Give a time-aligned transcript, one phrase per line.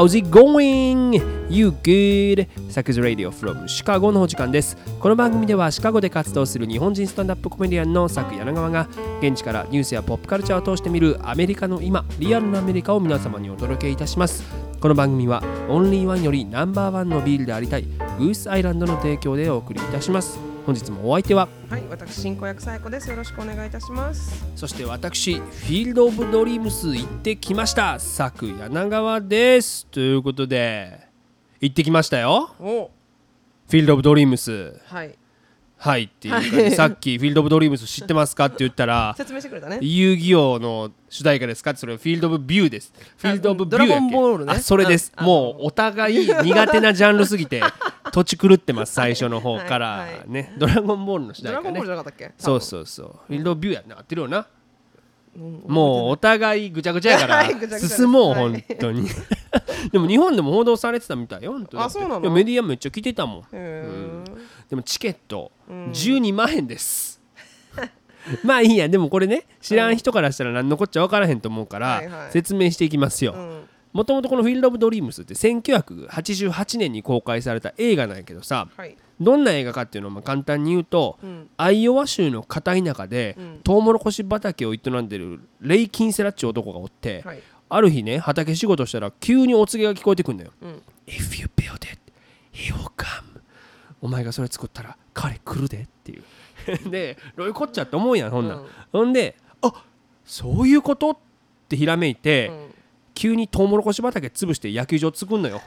[0.00, 1.22] How's it going?
[1.50, 2.48] You good?
[2.70, 4.78] サクズ Radio from Chicago のお時間です。
[4.98, 8.88] この番組ではシカゴで活動する日本人スタンダップコメディアンのサク柳川が
[9.20, 14.42] 現地からニュースやポップカルチャーを通して見るアメリカの今、リアルなアメリカを皆様にお届けいたします。
[14.80, 20.49] この番組はオンリーワンよりナンバーワンのビールでありたいグースアイランドの提供でお送りいたします。
[20.70, 23.10] 本日もお相手ははい、私進行役さやこです。
[23.10, 24.46] よろしくお願いいたします。
[24.54, 27.94] そして私フィールド・オブ・ドリームス行ってきました。
[27.94, 29.84] 佐久柳川です。
[29.86, 31.08] ということで
[31.60, 32.54] 行ってきましたよ。
[32.60, 32.88] お、
[33.68, 34.80] フィールド・オブ・ドリームス。
[34.86, 35.18] はい、
[35.82, 39.78] はいっていうさっきフィールド・オブ・ドリームス知ってますかって言ったら 説明してくれたね。
[39.80, 41.70] 遊戯王の主題歌ですか？
[41.70, 42.92] ってそれフィールド・オブ・ビューです。
[43.16, 43.94] フィールド・オブ・ビューやっけ？
[43.94, 44.52] ドラゴンボールね。
[44.52, 45.10] あそれです。
[45.18, 45.24] うん。
[45.26, 47.62] もうお互い苦手なジャンルすぎて
[48.12, 50.06] 土地狂ってます最初の方から。
[50.26, 50.54] ね。
[50.58, 51.62] ドラゴンボールの主題歌ね。
[51.62, 52.34] ドラゴンボールじゃなかったっけ？
[52.36, 53.06] そうそうそう。
[53.28, 54.46] フィールド・オブ・ビューやな合ってるよな。
[55.34, 55.62] うん。
[55.66, 58.42] もうお互いぐちゃぐちゃやから進もうはい。
[58.42, 59.08] 本当に。
[59.92, 62.30] でも日本でも報道されてたみたいよあそうなの？
[62.30, 63.44] メディアめっちゃ来てたもん。
[64.70, 67.20] でもチケットうん12万円です
[68.44, 73.60] まあいいやでもこれね知らん人からしたら何のこっちゃ分からへんと思うから説明していきますようん。
[73.92, 78.96] もともとこの「フィールド・オブ・ドリームス」って1988年に公開された映画なんやけどさはい。
[79.20, 81.48] どんな映画かっていうのをまあ簡単に言うとうん。
[81.56, 87.40] アイオワ州の片田舎でうんトウモロコシ畑を営んでるレイ・キンセラッチ男がおってはい。
[87.68, 90.82] ある日ね畑仕事したら急にお告げが聞こえてくんだようん。
[91.06, 91.98] If you build it,
[92.52, 93.29] he will come
[94.02, 96.22] お前がそれ作ったら彼来るでっていう。
[96.90, 98.66] でどういうこっちゃって思うやんほんなん、うん。
[98.92, 99.72] ほんであ
[100.24, 101.16] そういうことっ
[101.68, 102.74] てひらめいて、うん。
[103.14, 105.60] 急にトウモロコシ畑潰して野球場作んのよ。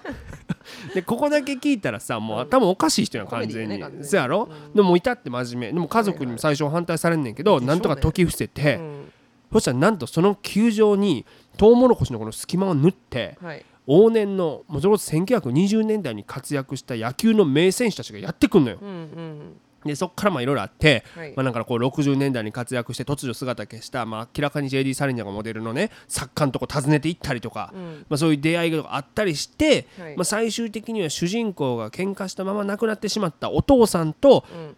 [0.95, 3.77] でここだけ聞いたらさもう頭おかしい人やん完全に。
[3.77, 4.73] ねそうやろ、うん。
[4.73, 5.73] でもいたって真面目。
[5.73, 9.11] でも家族にも最初反対されんねんけど、なんとか解き伏せて、うん。
[9.51, 11.25] そしたらなんとその球場に
[11.57, 13.63] トウモロコシのこの隙間を縫ってはい。
[13.87, 18.77] 往年のもうそれこそ1920年代に活躍した野球の名選手たちがやってくんのよ。
[18.81, 19.57] うんうん。
[19.85, 21.33] でそっからまあいろいろあって、はい。
[21.35, 28.05] まあ、なんかこう60年代に活躍して突如姿消した、まあ、明らかに JD サリンジャーがモデルのね作家のとこ訪ねて行ったりとか、うん。
[28.09, 30.15] まあ、そういう出会いがあったりして、はい。
[30.15, 34.75] まあ、最終的には主人公が喧嘩したまま亡くなってしまったお父さんとうん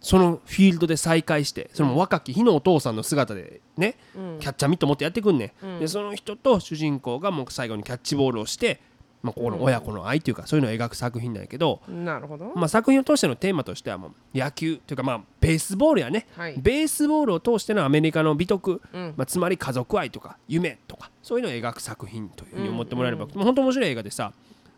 [0.00, 4.38] そのフィールドで再会してその若き日のお父さんの姿でねうん。
[4.40, 5.76] キャッチャーミット持ってやってくんね、うん。
[5.76, 8.80] ん、でその人と主人公がもう最後にキャッチボールをして、
[9.22, 12.52] まあ、ここの親子の愛というかそういうのを描く作品なんやけど、なるほど。
[12.54, 16.54] まあ、作品を通してのテーマとしてはもう野球というかまあベースボールやね、はい。
[16.58, 19.14] ベースボールを通してのアメリカの美徳、うん。
[19.16, 24.32] まあ、つまり家族愛とか夢とかそういうのを描く作品というふうに思ってもらえれば、もう本当面白い映画でさ、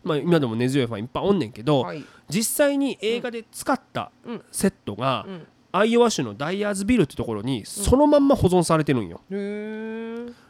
[0.04, 2.04] まあ、今でも根強いファンいっぱいおんねんけど、はい。
[2.28, 5.46] 実際に映画で使ったうんセットが、うん。
[5.70, 9.20] アイオワ州のダイヤーズビルってところにそのまんま保存されてるんよ。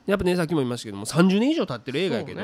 [0.07, 2.41] やっぱねさっきも言いましたけども30年以上経ってる映画やけど、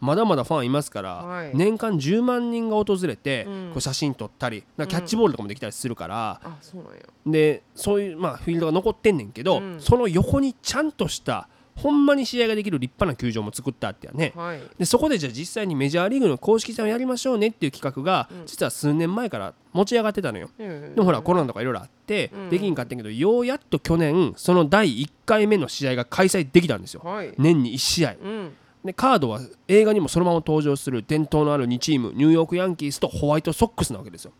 [0.00, 7.00] まだまだファンいますから、はい年間10万人が訪れて、うんこう写真撮ったりキャッチボールとかもできたりするから、あ、そうなんや。
[7.26, 14.60] でそういう、まあ、フィールドが残ってんねんけど、うんその横にちゃんとしたほんまに試合ができる立派な球場も作ってあってやね、はい。
[14.78, 20.50] でそこでじゃあ実際にメジャーリーグの公式戦をやりましょうねっていう企画が、うん実は数年前から持ち上がってたのよ。
[20.58, 27.32] ででもほらコロナとかいろいろあって、うんできんかったんけどようやっと去年その第1回目の試合が開催できたんですよはい。
[27.38, 28.52] 年に1試合うん。
[28.84, 34.32] でカードは映画にもそのまま登場する伝統のある2チームニューヨークヤンキースとホワイトソックスなわけですよ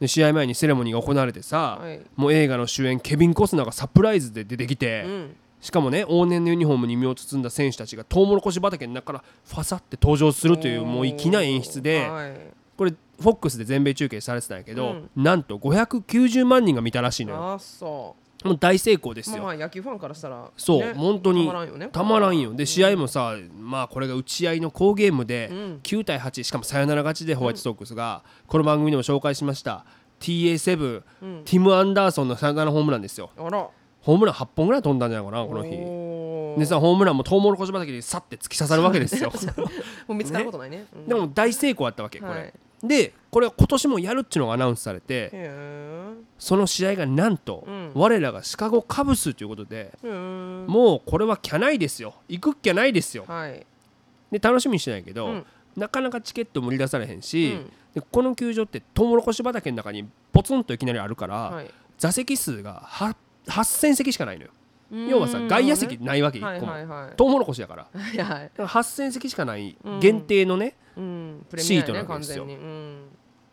[0.00, 1.86] で試合前にセレモニーが行われてさ、ー。
[1.86, 2.00] はい。
[2.16, 5.36] もう映画の主演ケビン・コスナーがサプライズで出てきて、うん。
[5.64, 12.32] しかもね往年のユニフォームに身を包んだ選手たちがトウモロコシ畑の中からファサって登場するというもう粋な演出ではい。
[12.76, 18.14] これフォックスで全米中継されてたんやけど、うんなんと590万人が見たらしいのよ
[18.44, 19.30] もう大成功ですう。
[19.30, 20.50] まあよ、まあ野球ファンからしたら。
[20.54, 21.88] そう、ね本当にたまらんよね。
[21.90, 29.86] たまらんよで試合もさまあこれが打ち合いの好ゲームでうん9対8しかもサヨナラ勝ちでホワイトソックスがこの番組でも紹介しました
[30.20, 31.42] TA7 うん。
[31.46, 33.66] ティム・アンダーソンのサヨナラホームランですよあら。
[34.04, 35.70] ホームラン8本ぐらい飛んだんじゃないかなこの日。
[36.60, 39.32] でさホームランもトウモロコシ畑にさって突き刺さるわけですよ。
[40.06, 40.86] もう見つかることないね。
[40.94, 41.08] うん。
[41.08, 42.52] でも大成功やったわけこれ、はい。
[42.82, 45.32] でこれは今年もやるっていうのがアナウンスされて。
[46.38, 47.92] その試合がなんと、うん。
[47.94, 49.92] 我らがシカゴカブスということで。
[50.02, 52.14] もうこれはキャないですよ。
[52.28, 53.24] 行くっきゃないですよ。
[53.26, 53.66] はい。
[54.30, 55.46] で楽しみにしてないけど、うん。
[55.76, 57.72] なかなかチケットも売り出されへんし、うん。
[57.94, 61.70] でこの球場ってトウモロコシ畑の中にポツンといきなりあるから、はい。
[61.98, 64.50] 座席数がは8000席しかないのよ。
[64.92, 65.08] うん。
[65.08, 67.06] 要はさ外野席ないわけ1個も、はいはい。
[67.06, 67.86] はいトウモロコシやから。
[67.92, 68.42] はいはい。
[68.42, 72.46] だから8000席しかない限定のね、シートなミアやね完わけですよ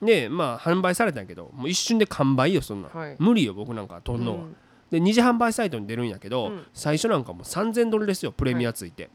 [0.01, 3.15] でまあ販売されたんやけどもう一瞬で完売よそんなん、はい。
[3.19, 4.55] 無理よ僕なんか取んのは、うん。
[4.89, 6.65] で二次販売サイトに出るんやけど、うん。
[6.73, 9.09] 最初なんかもう3000ドルですよプレミアついて、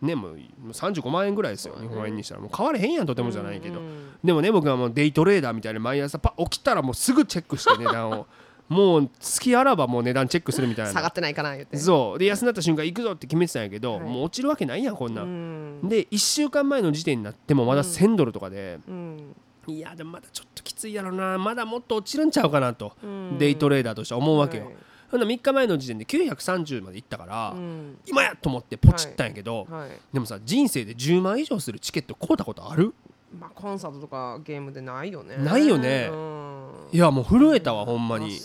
[0.00, 2.40] ねもうもう35万円ぐらいですよ、日本円にしたら。
[2.40, 4.12] もう買われへんやんとてもじゃないけど、うん。
[4.22, 8.26] でもね僕はもうデイトレーダーみたいに毎朝起きたらもうすぐチェックして 値段を
[8.72, 10.92] もう月あらばもう値段チェックするみたいな。
[10.92, 11.76] 下がってないかな言って。
[11.76, 12.18] そう。
[12.18, 14.00] で安くなった瞬間行くぞって決めてたんやけど、はい。
[14.00, 15.80] もう落ちるわけないやんこんな、うん。
[15.82, 19.36] んで1週間前の時点になってもまだ1000ドルとかで、うん。
[19.68, 21.38] いやでもまだちょっときついやろな。
[21.38, 23.38] まだもっと落ちるんちゃうかなと、うん。
[23.38, 24.74] デイトレーダーとしては思うわけよ、はい。
[25.10, 27.98] ほんな3日前の時点で930まで行ったから、うん。
[28.06, 29.90] 今やと思ってポチったんやけど、はい。
[30.12, 32.94] でもさ人生で10万以上するチケット買うたことある？
[33.38, 35.36] まあコンサートとかゲームでないよね。
[35.36, 36.08] ないよね。
[36.10, 36.62] うん。
[36.92, 38.38] いやもう震えたわほんまに。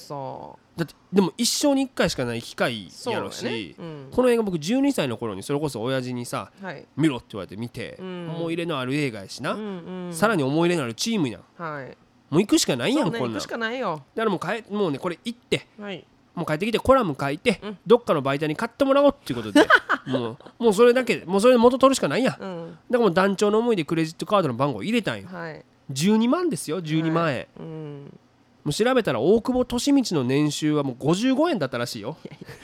[0.77, 3.75] だってでも一生に1回しかない機会やろし、だね。
[3.77, 4.07] うん。
[4.11, 6.85] この映画僕12歳の頃にそれこそ親父にさはい。
[6.95, 8.29] 見ろって言われて見て、うん。
[8.29, 10.13] 思い入れのある映画やしな、うんうん。
[10.13, 11.41] さらに思い入れのあるチームやん。
[11.61, 11.97] はい。
[12.29, 14.03] もう行くしかないやん、こんな行くしかないよ。
[14.15, 15.67] だからもうかえもうねこれ行って。
[15.79, 16.05] はい
[16.37, 17.77] もう帰ってきてコラム書いて、うん。
[17.87, 19.67] どっかの媒体に買ってもらおうっていうことで。
[20.05, 22.31] もうもうそれだけでもうそれで元取るしかないや。
[22.31, 22.33] ん。
[22.33, 25.27] だかうんらもう団長の思いでクレジットカードの番号入れたんよ。
[25.31, 25.65] はい。
[25.91, 28.19] 12万ですよ12万円、うん。
[28.65, 32.17] もう調べたら大久保利道の年収はもう55円だったらしいよ。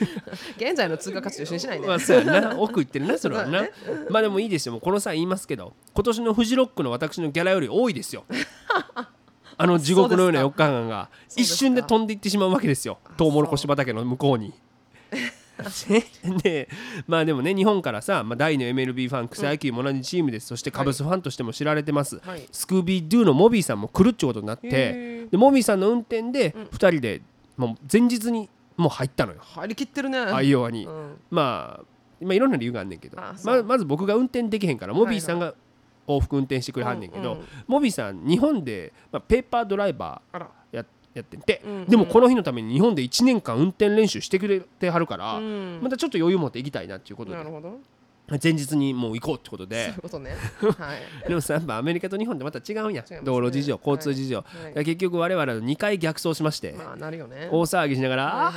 [0.56, 1.86] 現在の通貨価値と一緒にしないで。
[1.88, 2.58] まあそうやな。
[2.58, 3.66] 奥行ってるな それはな。
[4.10, 4.72] まあでもいいですよ。
[4.72, 8.24] もうこの際言いますけど今年のフジロックの私のギャラより多いですよ
[9.56, 12.98] あの地獄のような4日間が一瞬で飛んでいってしまうわけですよ。
[13.16, 14.52] トウモロコシ畑の向こうに。
[16.42, 16.68] で
[17.06, 22.42] まあでもね日本からさ、まあ、大の MLB ファン草野球も同じチームです、そしてカブスファンとしても知られてます、はい。
[22.50, 27.22] スクービードゥのモビーさんも来るってことになってでモビーさんの運転で2人で
[27.56, 30.18] もう前日にもう入ったのよ、張り切ってるね。
[30.18, 30.86] アイオワに。
[30.86, 31.16] うん。
[31.30, 31.84] まあ、
[32.20, 33.16] まあいろんな理由があんねんけど。
[33.64, 35.54] まず僕が運転できへんからモビーさんが
[36.06, 37.46] 往復運転してくれはんねんけど、うんうん。
[37.66, 40.84] モビーさん日本で、まあ、ペーパードライバーや
[41.14, 41.84] やってて、うんうん。
[41.86, 45.80] でもこの日のために日本で1年間運転練習してくれてはるから、うん。
[45.82, 47.36] またちょっと余裕持って行きたいなっていうことで。
[47.36, 47.78] なるほど。
[48.42, 50.30] 前日にもう行こうってことそうでいうことね。
[50.78, 51.00] はい。
[51.28, 53.20] でもさやっぱアメリカと日本ってまた違うんや、ね。
[53.22, 54.44] 道路事情はい交通事情、はい。
[54.44, 57.48] だから結局我々は2回逆走しまして、まあなるよね。
[57.52, 58.54] 大騒ぎしながら「はい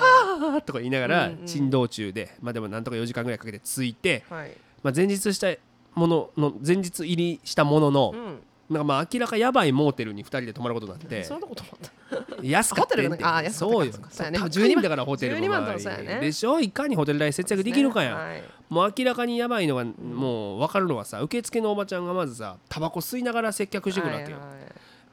[0.53, 1.45] ああ!」とか言いながらうんうん。
[1.45, 4.51] 珍道中で、まあでもなんとか4時間ぐらいかけて着いて、はい。
[4.83, 5.49] まあ、前日した
[5.97, 8.39] ものの前日入りしたものの、うん。
[8.69, 13.93] なんかまあ明らかやばいモーテルに2人で泊まることになって そんなこともあった安かったあ安そうよ。
[14.09, 14.37] そうね。
[14.37, 15.77] 高いんだからホテルも12万周り。
[15.77, 16.19] とそうやね。
[16.19, 16.59] でしょ？
[16.59, 24.37] いかにホテル代節約できるかやもう明らかにやばいのがもう分かるのはさ受付のおばちゃんがまずさタバコ吸いながら接客してくるわけよ、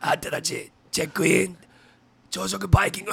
[0.00, 1.56] あんたたちチェックイン
[2.30, 3.12] 朝食バイキング。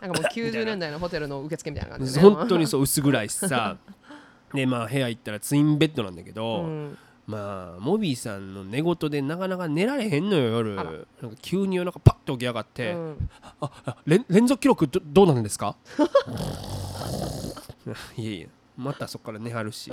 [0.00, 2.28] なんかもう90年代のホテルの受付みたいな感じでね。
[2.30, 3.76] 本当にそう薄暗いしさ
[4.54, 6.98] でまあ部屋行ったらツインベッドなんだけど、うん。
[7.26, 10.80] まあモビーさんの寝言でなかなか寝られへんのよ夜。
[10.80, 13.30] あなんらか急に夜中パッと起き上がって、うん。
[13.60, 15.76] あ連続記録どどうなんですか？
[18.16, 18.46] いやいや
[18.76, 19.92] またそこから寝はるし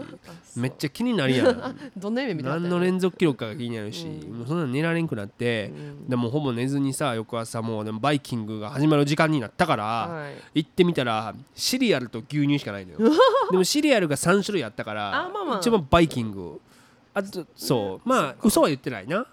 [0.56, 1.76] めっちゃ気になるやん。
[1.98, 2.46] どんな夢見て？
[2.46, 6.10] た何の連続記録かが気になるし、もうそんなの寝られんくなって、うん。
[6.10, 10.64] でもほぼ寝ずにさ翌朝もうでもバイキングが始まる時間になったから、はい。
[10.64, 13.00] 行ってみたらシリアルと牛乳しかないのよ。
[13.52, 15.58] でもシリアルが3種類あったからあまあまあ。
[15.60, 16.62] 一番バイキング。
[17.14, 18.10] あとそう。
[18.10, 19.26] まあ嘘は言ってないな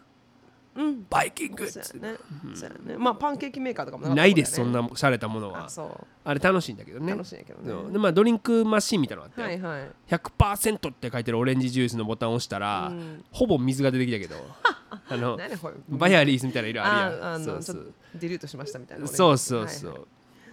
[0.77, 1.07] うん。
[1.09, 2.19] バイキングっつってそうやね。
[2.55, 2.99] そうやね。
[2.99, 5.67] まあパンケーキメーカーとかもかったないですそんもな洒落たものは。
[5.67, 7.13] あそあれ楽しいんだけどうね。
[7.13, 7.71] 楽しいんやけどね。
[7.71, 7.93] そう。
[7.93, 9.91] でまあドリンクマシーンみたいなのがあって、はいはい。
[10.09, 13.25] 100%って書いてるオレンジジュースのボタンを押したら、うん。
[13.31, 14.37] ほぼ水が出てきたけど。
[15.09, 15.75] あの何これ。
[15.89, 17.77] バイアリーズみたいな色あるやああんそうそう。
[17.77, 20.09] のちょっと dilute しましたみたいなそうそうそう、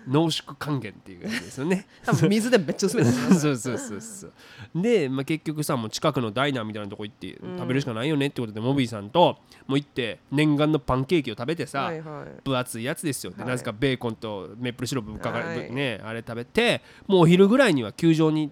[0.07, 1.87] 濃縮還元っていうやつですよね。
[2.03, 4.33] 多分水でめっちゃ薄めて そうそうそうそう。
[4.75, 12.41] で、まあ、結局さもう近くのダイナーみたいなとこ行ってうん食べるしかないよねってことで、モビーさんともう行って念願のパンケーキを食べてさ、はいはい。
[12.43, 13.49] 分厚いやつですよ、ではい。
[13.49, 18.51] なぜかベーコンとメープルシロップかかる、はいねあれ食べてもうお昼ぐらいには球場に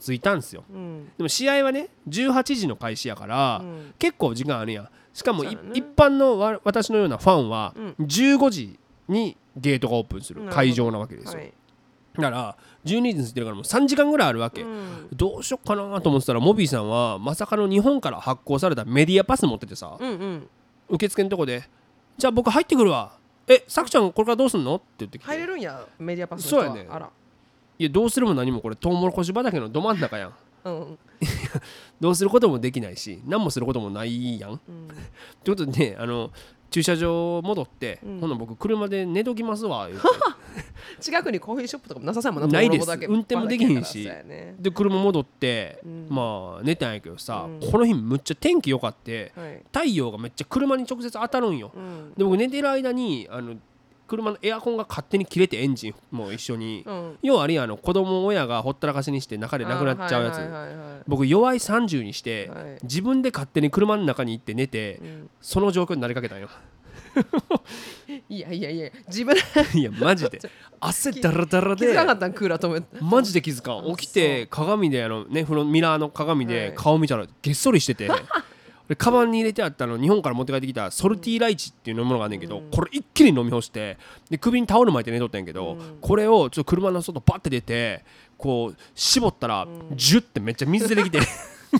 [0.00, 0.64] 着いたんですよ。
[0.72, 1.04] うん。
[1.16, 3.94] でも試合はね18時の開始やから、うん。
[3.98, 4.88] 結構時間あるやん。
[5.12, 5.56] しかもね。
[5.74, 7.94] 一般のわ私のようなファンはうん。
[7.98, 8.78] 15時
[9.08, 11.52] にゲートがオープンする会場なわけですよ、はい。
[12.16, 15.08] だから12時に着いてるからもう3時間ぐらいあるわけ、うん。
[15.12, 20.48] どうしよっかなと思ってたらモビーさんはまさかの日本から発行されたメディアパス持っててさ、うんうん。
[20.90, 21.64] 受付のとこで
[22.16, 23.12] 「じゃあ僕入ってくるわ。
[23.46, 25.26] えさくちゃんこれからどうすんの?」って言ってきて。
[25.28, 27.10] 入れるんやメディアパスそうやねあら。
[27.78, 30.34] いやどうするも何もこれトウモロコシ畑のど真ん中やん。
[30.64, 30.98] うん
[32.00, 34.50] どうすることもできないし何もすることもないやん。
[34.50, 34.56] うん。
[34.90, 34.94] っ
[35.42, 36.30] てことでねあの
[36.70, 39.88] 駐車場戻って、うんほな僕車で寝ときますわ
[41.00, 42.90] 近くにコーヒーショップとかもなさそうやもんなないです。
[43.08, 44.56] 運転もできへんしね。
[44.58, 46.06] で車戻って、うん。
[46.08, 47.70] まあ寝たんやけどさ、うん。
[47.70, 49.62] この日むっちゃ天気良かってはい。
[49.72, 51.70] 太陽がめっちゃ車に直接当たるんよ。
[51.74, 52.12] うん。
[52.16, 53.56] で僕寝てる間にあの
[54.08, 57.18] 車のエアコンが勝手に切れてエンジンも一緒に、うん。
[57.22, 61.00] 要はあれやあの子供親がほったらかしにして中でなくなっちゃうやつ、あーはいはいはいはい。
[61.06, 62.78] 僕弱い30にして、はい。
[62.82, 66.48] 自分で勝手に車の中に行って寝て、うんその状況になりかけたんよ。
[68.28, 69.34] いやいやいや自分
[69.74, 70.40] いやマジで。
[70.80, 71.86] 汗だらだらで。
[71.86, 73.96] 気づかなかったんクーラー止めマジで気づかん。
[73.96, 76.72] 起きて鏡であのねミラーの鏡はでい。
[76.76, 78.08] 顔見たらげっそりしてて
[78.88, 82.70] でカバンに入れてあったの日本から持って帰ってきたソルティーライチっていう飲み物があんねんけど、うん。
[82.70, 83.98] これ一気に飲み干して
[84.30, 85.98] で首にタオル巻いて寝とったんやけど、うん。
[86.00, 88.04] これをちょっと車の外バッて出て
[88.38, 89.68] こう絞ったら、ん。
[89.94, 91.20] ジュッてめっちゃ水出てきて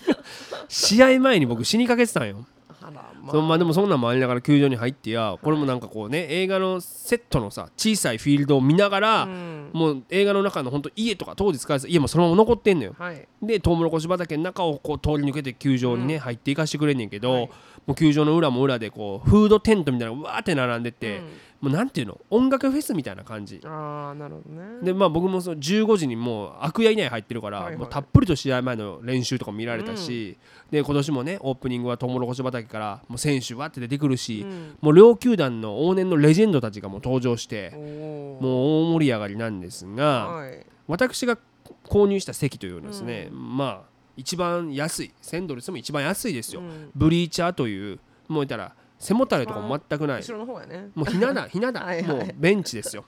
[0.68, 2.44] 試合前に僕死にかけてたんよ。
[2.80, 9.70] あらまそうまあでもそんなんもありながら球場に入ってやこれもなんかこうね映画のセットのさ小さいフィールドを見ながら、うん。
[9.72, 12.94] もう映画の中の本当家とか当時使われてた家もそのまま残ってんのよ。
[12.98, 13.28] はい。
[13.42, 16.20] でトウモロコシ畑の中をこう通り抜けて球場にね、うん。
[16.20, 17.50] 入っていかしてくれんねんけど、はい。
[17.86, 21.20] もう球場の裏も裏でこうフードテントみたいなのがわーって並んでて、
[21.60, 22.20] もうなんていうの？
[22.30, 23.56] 音楽フェスみたいな感じ。
[23.56, 24.62] うんああなるほどね。
[24.82, 27.76] でまあ僕もその15時にもう悪夜以内入ってるから、はいはい。
[27.76, 30.38] もうたっぷりと試合前の練習とか見られたし、
[30.70, 34.76] で今年もねオープニングはトウモロコシ畑からもう選手わって出てくるし、うん。
[34.80, 37.70] もう両球団の往年のレジェンドたちがもう登場して
[38.40, 40.64] もう大盛り上がりなんですが、はい。
[40.86, 41.38] 私が
[41.84, 46.90] 購入した席というのはですね、まあ一番安い1000ドルしても一番安いですよ、うん。
[46.94, 47.98] ブリーチャーという
[48.28, 50.20] もう言ったら背もたれとかも全くない。
[50.20, 50.90] 後ろの方やね。
[50.94, 51.86] もうひなだ ひなだ。
[52.06, 53.04] もうベンチですよ。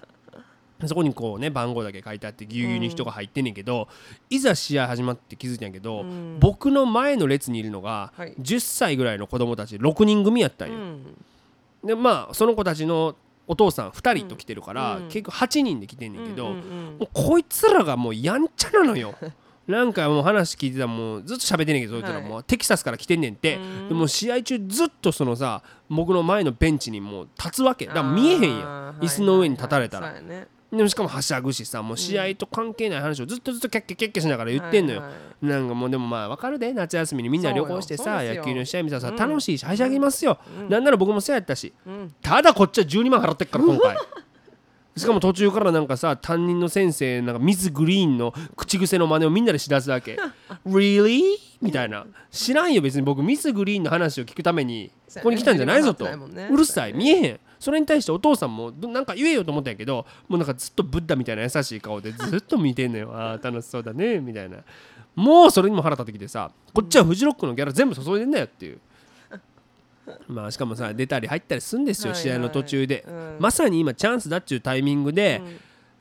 [0.87, 3.89] そこにこうね番号だけ書いてあってぎゅうぎゅうに人が入ってんねんけど、
[4.31, 6.39] いざ試合始まって気づいたんやけど、うん。
[6.41, 8.35] 僕の前の列にいるのがはい。
[8.41, 11.25] 10歳ぐらいの子供たち6人組やったんよ、うん。
[11.85, 13.15] でまあその子たちの
[13.47, 15.05] お父さん2人と来てるから、うん。
[15.09, 16.99] 結局8人で来てんねんけど、うんうんうん。
[16.99, 19.15] もうこいつらがもうやんちゃなのよ
[19.71, 22.25] なんかもう話聞いてたらもうずっと喋ってんねんけどそいつらはい。
[22.25, 23.57] もうテキサスから来てんねんって。
[23.57, 23.89] うん。
[23.89, 27.87] でもう試合中ずっとそのさ僕の前のベンチにもう立つわけ。
[27.87, 28.99] だから見えへんやん。
[29.01, 30.07] 椅子の上に立たれたら。
[30.07, 35.01] はいはいはいでもしかもはしゃぐしさもう試合と関係ない話をずっとずっとキャッキャキャッキャしながら言ってんのよ。
[35.01, 36.73] はいはいなんかもうでもまあ分かるで。
[36.73, 40.39] 夏休みにみんな旅行してさ野球の試合見たらさうん楽しいしはしゃぎますよ。
[40.61, 40.69] うん。
[40.69, 42.15] なんなら僕もそうやったしうん。
[42.23, 43.97] ただこっちは12万払ってっから今回
[44.97, 50.19] しかも途中からなんかさ担任の先生なんかミス・グリーンの口癖の真似をみんなでしだすわけ。
[50.67, 51.23] Really?
[51.63, 52.07] みたいな。
[52.31, 53.23] 知らんよ別に僕。
[53.23, 56.07] ミス・グリーンの話を聞くためにここに来たんじゃないぞと。
[56.07, 56.93] そうるさい。
[56.93, 57.41] 見えへん。
[57.61, 63.11] それに対してお父さんもどなんか言えよと思ったんやけどもうなんかずっとブッダみたいな優しい顔でずっと見てんのよ。
[63.15, 64.19] あー楽しそうだね。
[64.19, 64.59] みたいな。
[65.15, 68.79] もうそれにも腹立ってきてさこっちはフジロックのギャラ全部注いでんだよっていう
[70.29, 73.05] まあしかもさ出たり入ったりするんですよはい試合の途中で。
[73.07, 73.37] うん。
[73.39, 75.41] まさに今チャンスだっちゅうタイミングで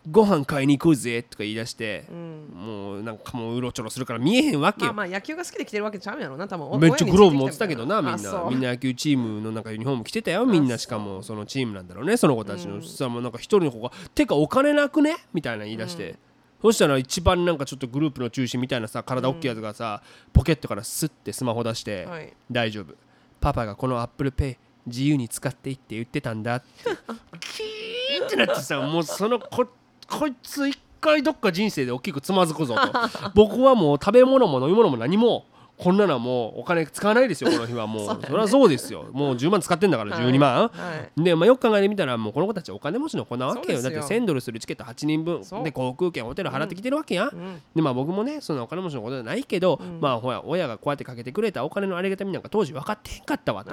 [0.09, 2.47] ご飯買いに行こうぜとか言い出してうん。
[2.55, 4.93] もうなんかもううろちょろするから見えへんわけよ。
[4.93, 8.47] まあまあ野球が好きで来てるわけちゃうやろな多分めっちゃグローブ持ってたけどなみんな。
[8.49, 10.77] みんな野球チームのなんかユニフォーム着てたよみんな。
[10.77, 12.81] しかもそのチームなんだろうねその子たちの、うん。
[12.81, 16.15] そしたらもうなんか一人の子が「てかお金なくね?」みたいな言い出して、
[16.61, 20.01] そしたら一番なんかちょっとグループの中心みたいなさ体大きいやつがさ、
[20.33, 22.33] ポケットからスッてスマホ出して、はい。
[22.51, 22.93] 大丈夫
[23.39, 26.55] パパがこの Apple Pay 自由に使っていいって言ってたんだ。
[26.57, 26.67] って
[27.39, 29.67] キーってなってさもうそのこ
[30.07, 33.31] こいつ一回どっか人生で大きくつまずくぞと。
[33.35, 35.45] 僕はもう食べ物も飲み物も何も
[35.79, 38.05] こんなのはもうお金使わないですよこの日はもう。
[38.05, 39.05] そりゃそうですよ。
[39.13, 40.69] もう10万使ってんだから12万、は
[41.17, 41.23] い。
[41.23, 43.81] で、まあ、よく考えてみたらもうこの子たちお金持ちの子なわけよ。
[43.81, 44.19] だってそうですよ。
[44.19, 45.41] 1000ドルするチケット8人分。
[45.63, 47.27] で航空券ホテル払ってきてるわけや。
[47.27, 47.61] ん、うん。
[47.73, 50.01] でまあ僕もねそんなお金持ちのことじゃないけど、うん。
[50.01, 53.71] まあほら親がこうやってかけてくれたお金のありがたみなんか当時分かってへんかったわと。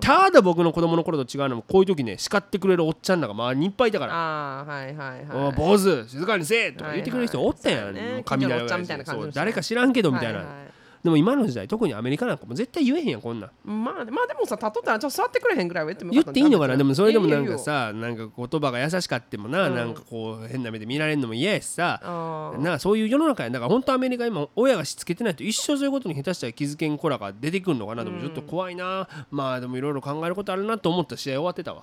[0.00, 4.12] ただ僕の子供の頃と違うのもこういう時ね叱ってくれるおっちゃんらが周りにいっぱいいたから。
[4.14, 5.48] あーはいはい「おはい。
[5.50, 8.02] い坊主静かにせえ!」とか言ってくれる人おったやん、はいはい。
[8.02, 10.54] ね雷近所のおっちゃんみたいな感じの人そう誰か知らんけどみたいな、はいはい
[11.02, 13.50] でも今の時代特にアメリカなんかも絶対言えへんやんこんなん。
[13.64, 16.76] まあまあでもさ例ったらちょっと座ってくれへんぐらいは言っても言っていいのかな？
[16.76, 19.74] でもそれでもなんかさなんか言葉が優しかってもな、うん。
[19.74, 22.60] なんかこう変な目で見られるのも嫌やしさ、あー。
[22.60, 23.50] なそういう世の中や。
[23.50, 31.82] だから本当アメリカ今親がしつけてないと一生そういうことに下手したら気づけん子らが出てくるのかなでもちょっと怖いな、まあでもいろいろ考えることあるなと思った試合終わってたわ。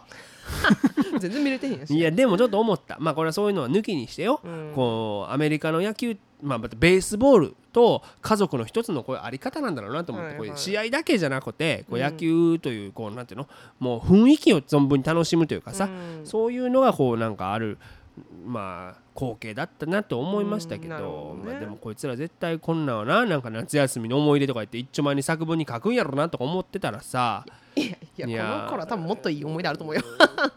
[1.19, 1.93] 全然見れてへんやし。
[1.93, 2.97] いやでもちょっと思った。
[2.99, 4.71] まあこれはそういうのは抜きにしてよ、うん。
[4.73, 13.47] こうアメリカの野球まあまたベースボールと家族の一つのこういうあり方なんだろうなと思って、こういう試合だけじゃなくてこううん野球というこうなんていうの
[13.79, 16.25] もう雰囲気を存分に楽しむというかさ、うん。
[16.25, 17.77] そういうのがこうなんかある
[18.45, 27.81] まあ光景だったなと思いましたけどまあ、でもこいつら絶対こんなんはななんか夏休みの思い出とか言って一丁前に作文に書くんやろなとか思ってたらさい
[28.17, 30.01] やいやこの頃は多分もっといい思い出あると思うよ、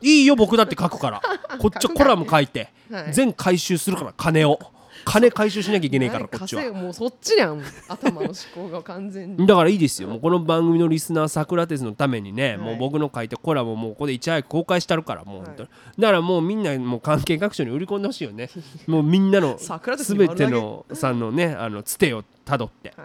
[0.01, 1.23] いいよ僕だって書くから。
[1.59, 3.13] こっちはコラム書いてはい。
[3.13, 4.59] 全回収するから金を
[5.05, 6.73] 金回収しなきゃいけないからこっちは。
[6.73, 7.63] もうそっちやん。
[7.89, 9.47] 頭の思考が完全に。
[9.47, 10.09] だからいいですよ。
[10.09, 12.59] もうこの番組のリスナーさくらテスのためにね、はい。
[12.59, 15.69] もう僕の書いたコラムをもうここでいち早く公開してあるからもう本当に、
[15.99, 18.49] だからもうみんなもう関係各所に売り込んでほしいよね。
[18.87, 22.93] もうみんなの全てのさんのねあのつてをたどって。
[22.97, 23.05] は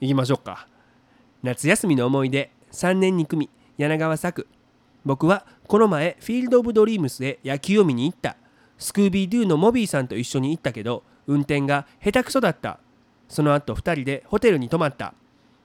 [0.00, 0.06] い。
[0.06, 0.66] いきましょうか。
[1.42, 2.50] 夏休みの思い出。
[2.72, 3.48] 3年2組。
[3.78, 4.46] 柳川作。
[5.04, 8.36] 僕はこの前フィールド・オブ・ドリームスで野球を見に行った。
[8.78, 12.78] スクービー・ドゥのモビーさんと一緒に行ったけど運転が下手くそだった。
[13.28, 15.14] その後2人でホテルに泊まった。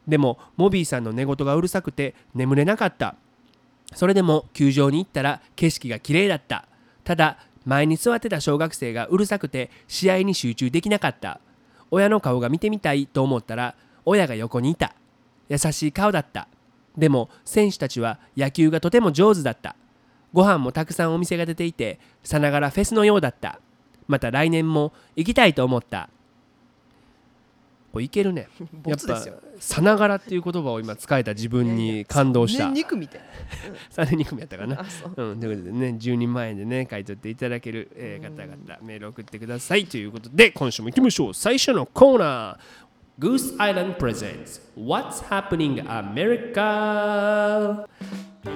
[0.08, 3.16] でもモビーさんの寝言がうるさくて眠れなかった。
[3.94, 6.68] それでも球場に行ったら景色が綺麗だった。
[7.04, 11.40] ただ前に座ってた小学生がうるさくて試合に集中できなかった。
[11.92, 13.76] 親の顔が見てみたいと思ったら
[14.06, 14.96] 親が横にいた。
[15.50, 16.48] 優しい顔だった。
[16.98, 19.76] でも選手たちは野球がとても上手だった。
[20.34, 23.60] ご飯もたくさんお店が出ていてさながらフェスのようだった。
[24.12, 26.10] また来年も行きたいと思った。
[27.94, 28.48] これいけるね。
[28.86, 29.26] やっぱ
[29.60, 33.18] さながらっていう言葉を今使えた自分に感動したね肉みた。
[33.18, 33.22] い
[33.92, 34.84] 3年2組やったかな。
[35.18, 35.24] う。
[35.24, 41.34] うん、ということでね12万円でね買い取っていただける、えー方々メール送ってくださいということで今週も行きましょう。
[41.34, 42.58] 最初のコーナー。
[43.20, 47.86] Goose Island Presents What's Happening America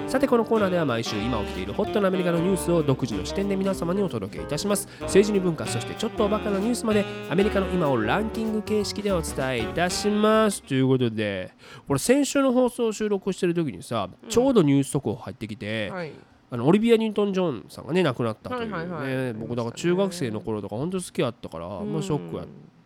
[0.08, 4.88] さてこのコーナーでは毎週今起きているホットなアメリカのニュースを独自の視点で皆様にお届けいたします。
[5.02, 10.62] 政治に文化そしてちょっとおバカなニュースまでアメリカの今をランキング形式でお伝えいたします。
[10.62, 11.52] ということで
[11.86, 16.12] これ先週の放送を収録してる時にさちょうどニュース速報入ってきて、はい。
[16.48, 22.44] あのオリビア・ニュートン・ジョーンさんがね亡くなったというね、僕だから中学生の頃とか本当好きやったから、まあ、ショックや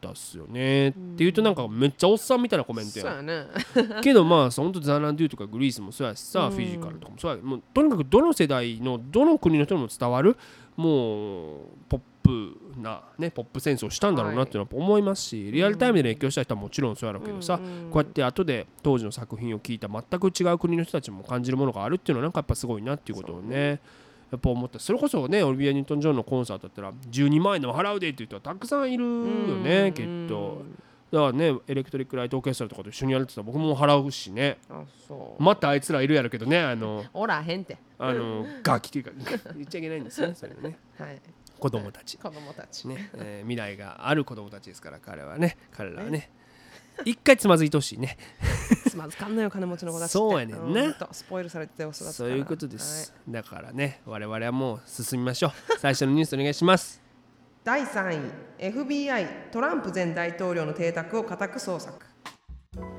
[0.08, 0.88] ったっすよね。
[0.88, 3.40] っていうとなんかめっちゃおっさんみたいなコメントやね。
[3.40, 3.46] ん
[4.02, 7.42] けどまあ本当ザ・ランデューとかグリースもそうやしさ、フィジカルとかもそうや。
[7.42, 10.36] もうとにかくどの世代のどの国の人にも伝わる
[10.76, 11.58] もう
[11.88, 17.58] ポップなねポップ戦争をしたんだろうなっていうのは思いますし、リアルタイムで影響した人はもちろんそうやろうけどさ、
[17.90, 23.80] こうやって後で当時の作品を聞いた全く違う国の人たちも感じるものがあるっていうのはなんかやっぱすごいなっていうことをね
[24.30, 24.78] やっぱ思った。
[24.78, 29.20] それこそねオリビア・ニュートン・ジョーンのコンサートだったら12万円でも払うでっていう人はたくさんいるよ
[29.56, 30.62] ねきっと。
[31.12, 34.58] だからねエレクトリック・ライト・オーケストラとかと一緒にやるって言ったら僕も払うしね。
[34.70, 35.42] あそう。
[35.42, 37.76] またあいつらいるやるけどねあのおらへんて。
[37.98, 40.78] あの ガキっていうか言っちゃいけないんですねそれはね。
[40.98, 41.20] はい。
[41.58, 42.16] 子供たち。
[42.16, 42.88] 子供たち。
[42.88, 46.30] ね、えー未来がある子供たちですから彼はね彼らはね
[47.04, 48.16] 一回つまずいてほしいね。
[48.88, 50.12] つまずかんのよ金持ちの子たちって。
[50.12, 51.08] そうやねんな。
[51.12, 52.12] スポイルされて育つから。
[52.12, 55.78] そういうことです、だからね我々はもう進みましょう。
[55.78, 57.00] 最初のニュースお願いします。
[57.62, 62.06] 第3位 FBI トランプ前大統領の邸宅を家宅捜索。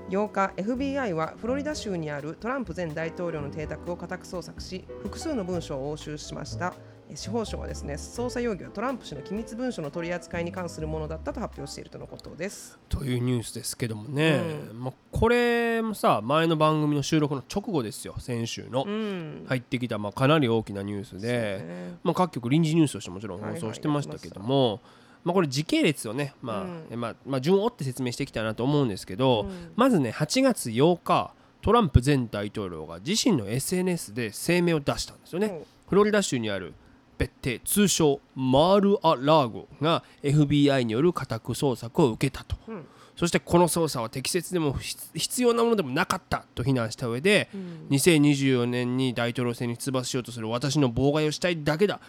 [0.10, 6.74] 8日 FBI はフロリダ州にあるトランプ前大統領の邸宅を家宅捜索し複数の文書を押収しました。
[6.74, 12.80] え司法省はですね捜査容疑はトランプ氏の機密文書の取り扱いに関するものだったと発表しているとのことです。
[12.90, 14.42] というニュースですけどもね、
[14.74, 18.84] まあ、これもさ前の番組の収録の直後ですよ先週の。
[18.88, 19.46] うん。
[19.48, 21.98] 入ってきた、まあ、かなり大きなニュースで、ね。
[22.04, 24.82] まあ、各局臨時ニュースとしてもちろん放送してましたけども、
[25.24, 35.48] まあ、これ時系列をね、まあえまあまあ、順を追って説明していきたいなと思うんですけど、まずね8月8日トランプ前大統領が自身の SNS で声明を出したんですよね。
[35.48, 35.52] う。
[35.52, 36.74] んフロリダ州にある
[37.22, 42.86] 別邸通称マール・ア・ラーゴが FBI による家宅捜索を受けたと、うん。
[43.16, 47.50] そしてこの捜査は適切でも必必要なものでもなかったと非難した上で、
[47.92, 52.00] 2024年に大統領選に出馬しようとする私の妨害をしたいだけだ。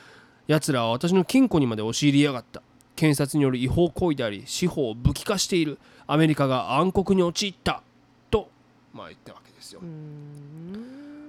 [0.46, 2.62] 奴らは私の金庫にまで押し入りやがった。
[2.96, 5.78] 検察による違法行為であり司法を武器化している。
[6.06, 7.82] アメリカが暗黒に陥った。
[8.30, 8.48] と
[8.94, 9.82] まあ言ったわけですよ。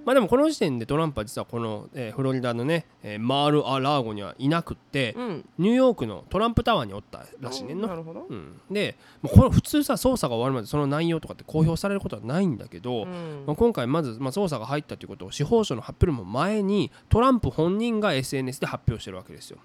[0.05, 5.45] まあでもこの時点でトランプは実はこの、えーフロリダのね、えーマール・ア・ラーゴにはいなくって、うん。
[5.57, 7.87] ニューヨークのトランプタワーにおったらしいねんな。
[7.87, 7.95] な。
[7.95, 8.25] るほど。
[8.29, 13.43] うん、でこれ普通さ捜査が終わるまでその内容とかって公表されることはないんだけど、うん。
[13.47, 19.57] まあ、今回まず、まあ、捜査が入ったということを司法省の発表よりも前にトランプ本人が SNS で発表してるわけですよ。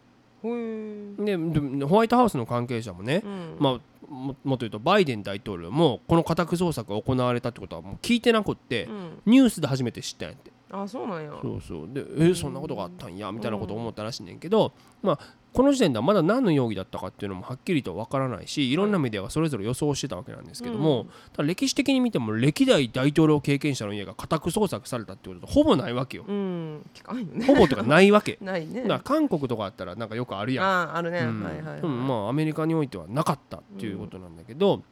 [0.43, 1.37] で
[1.85, 3.57] ホワイトハウスの関係者もね、うん。
[3.59, 9.23] まあ、ももっと言うとバイデン大統領もこの家宅捜索が行われたってことはもう聞いてなくって、うん。
[9.27, 10.53] ニュースで初めて知ったんやって。
[10.71, 11.33] あそうなんや。
[11.41, 11.89] そうそう。
[11.93, 15.19] でえーそんなことがあったんやみたいなことを思ったらしいねんけど、まあ、
[15.59, 26.25] この時点ではまだ何の容疑だったかっていうのもはっきりとわからないしいろんなメディアがそれぞれ予想してたわけなんですけども、ただ歴史的に見ても歴代大統領経験者の家が家宅捜索されたってことほぼないわけよ。
[26.29, 26.89] うん。
[27.33, 27.45] ね。
[27.45, 28.39] ほぼとかないわけ。
[28.41, 28.83] ないね。
[28.83, 30.65] だから韓国とかあったらなんかよくあるやん。
[30.65, 31.43] あああるね、うん。
[31.43, 34.85] はいはい、はい、でもまあアメリカにおいてはなかったっていうことなんだけど、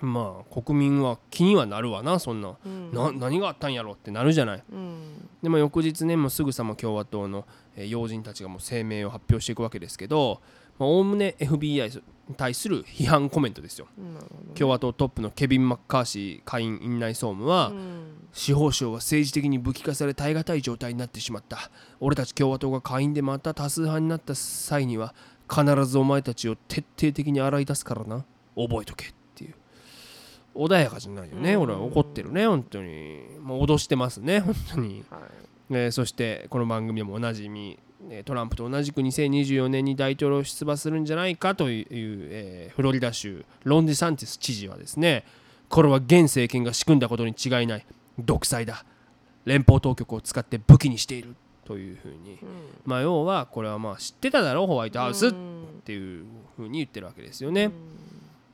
[0.00, 2.92] まあ国民は気にはなるわなそんな,、うん。
[2.92, 4.64] な何があったんやろってなるじゃない。
[4.68, 5.28] うん。
[5.44, 10.40] でも翌日ねもうすぐさま共和党のえー要人たちがもう声明を発表していくわけですけど
[10.78, 13.86] おおむね FBI に対する批判コメントですよ。
[13.96, 14.20] ね。
[14.54, 18.02] 共和党トップのケビン・マッカーシー下院院内総務は、うん。
[18.32, 21.70] 司法省は政治的に武器化され耐え難い状態になってしまった。
[22.00, 25.14] 俺たち共和党が下院でまた多数派になった際には
[25.48, 28.24] 必ずお前たちを徹底的に洗い出すからな。
[28.56, 29.54] 覚えとけっていう。
[30.54, 31.60] 穏やかじゃないよね、うん。
[31.62, 33.20] 俺は怒ってるね本当に。
[33.40, 35.20] もう脅してますね本当に、はい
[35.72, 37.78] えーそしてこの番組でもおなじみ
[38.10, 45.24] えートランプと同じく2024年に大統領出馬するんじゃないかという、えーフロリダ州ロンディサンティス知事はですね
[45.68, 47.86] これは現政権が仕組んだことに違いない
[48.18, 48.84] 独裁だ
[49.44, 52.38] 連邦当局を使って武器にしているというふうに、
[52.84, 56.24] まあ要はこれはまあ知ってただろうホワイトハウスっうんていう
[56.56, 57.70] ふうに言ってるわけですよね。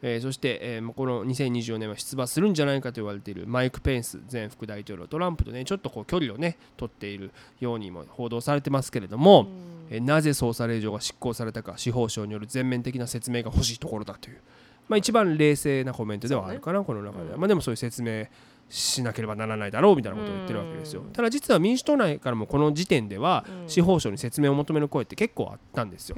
[0.02, 7.30] えーそして、えーまあこの2024年は出馬するんじゃないかと言われているマイク・ペンス前副大統領トランプとねちょっとこう距離をね取っている
[7.60, 9.46] ようにも報道されてますけれども、
[9.90, 14.40] えーなぜ捜査令状が執行されたか司法省による全面的な説明が欲しいところだという、
[14.88, 18.26] まあ、一番冷静なコメントではあるかな、この中では、まあ、でもそういう説明
[18.68, 21.00] しなければならないだろうみたいなことを言ってるわけですよ。
[21.00, 21.10] うん。
[21.10, 23.68] ただ実は民主党内からもこの時点ではうん。
[23.68, 26.16] 司法省に説明を求める声って結構あったんですよ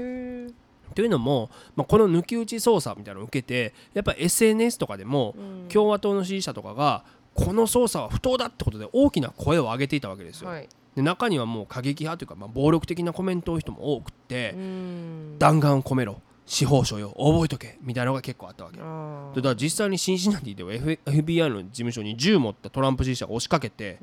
[0.94, 5.68] というのも、まあ、この抜き打ち捜査みたいなのを受けてやっぱ SNS とかでもうん。
[5.68, 10.48] 共和党の支持者とかがこの捜査は不当だってことで大きな声を上げていたわけですよ。
[10.50, 10.68] はい。
[10.96, 15.36] で中にはもう過激派というか、まあ、暴力的なコメントを人も多くってうん。
[15.38, 18.76] 弾丸を込めろ司法省よ覚えとけみたいなのが結構あったわけ。
[18.78, 24.00] であだから実際にシンシナティでは F- FBI の事務所に銃持ったトランプ支持者が押しかけて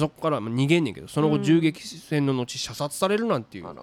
[0.00, 1.42] そこからまあ逃げんねんけどその後うん。
[1.42, 3.66] 銃撃戦の後射殺されるなんていう。
[3.66, 3.82] あら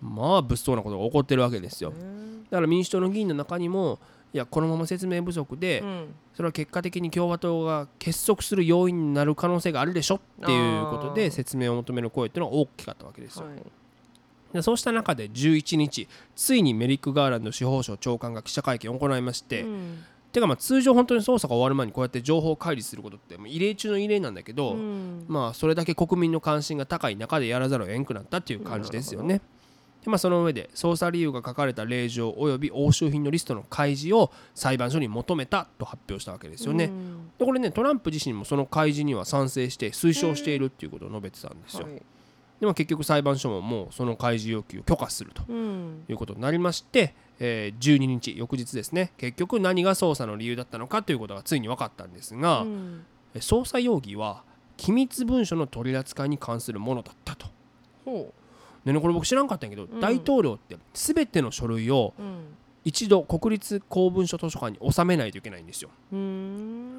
[0.00, 1.90] まあ物騒なことが起こってるわけですよ。
[1.90, 3.98] だから民主党の議員の中にも
[4.32, 6.14] いやこのまま説明不足で、うん。
[6.34, 13.46] それは結果的に共和党が結束する要因になる可能性があるでしょっていうことで説明を求める声っていうのが大きかったわけですよ。
[13.46, 13.62] はい。
[14.52, 20.04] でそうした中で11日ついにメリック・ガーランド司法省長官が記者会見を行いまして、うん
[20.34, 29.40] てかまあ通常本当に捜査が終わる前にこうやって情報を開示することって異例中の異例なんだけど、うんまあそれだけ国民の関心が高い中でやらざるを得んくなったっていう感じですよね。
[30.02, 36.86] でまあ、その上で捜査理由が書かれた令状及び押収品のリストの開示を裁判所に求めたと発表したわけですよね。
[36.86, 41.86] うんでこれねトランプ自身もその開示には賛成して推奨しているっていうことを述べてたんですよ。
[41.86, 42.02] はい
[42.60, 49.12] でも結局裁判所ももうその開示要求を許可するとうんいうことになりまして、えー12日翌日ですね。
[49.16, 53.04] 結局何が捜査の理由だったのかということがついに分かったんですが、うん。
[53.34, 54.42] え捜査容疑は
[54.76, 57.46] 機密文書の取り扱いに関するものだったと。
[58.04, 58.32] ほ
[58.84, 60.00] でねこれ僕知らんかったんやけど、うん。
[60.00, 62.14] 大統領って全ての書類を
[62.84, 65.90] 一度国立公文書図書館に収めないといけないんですよ。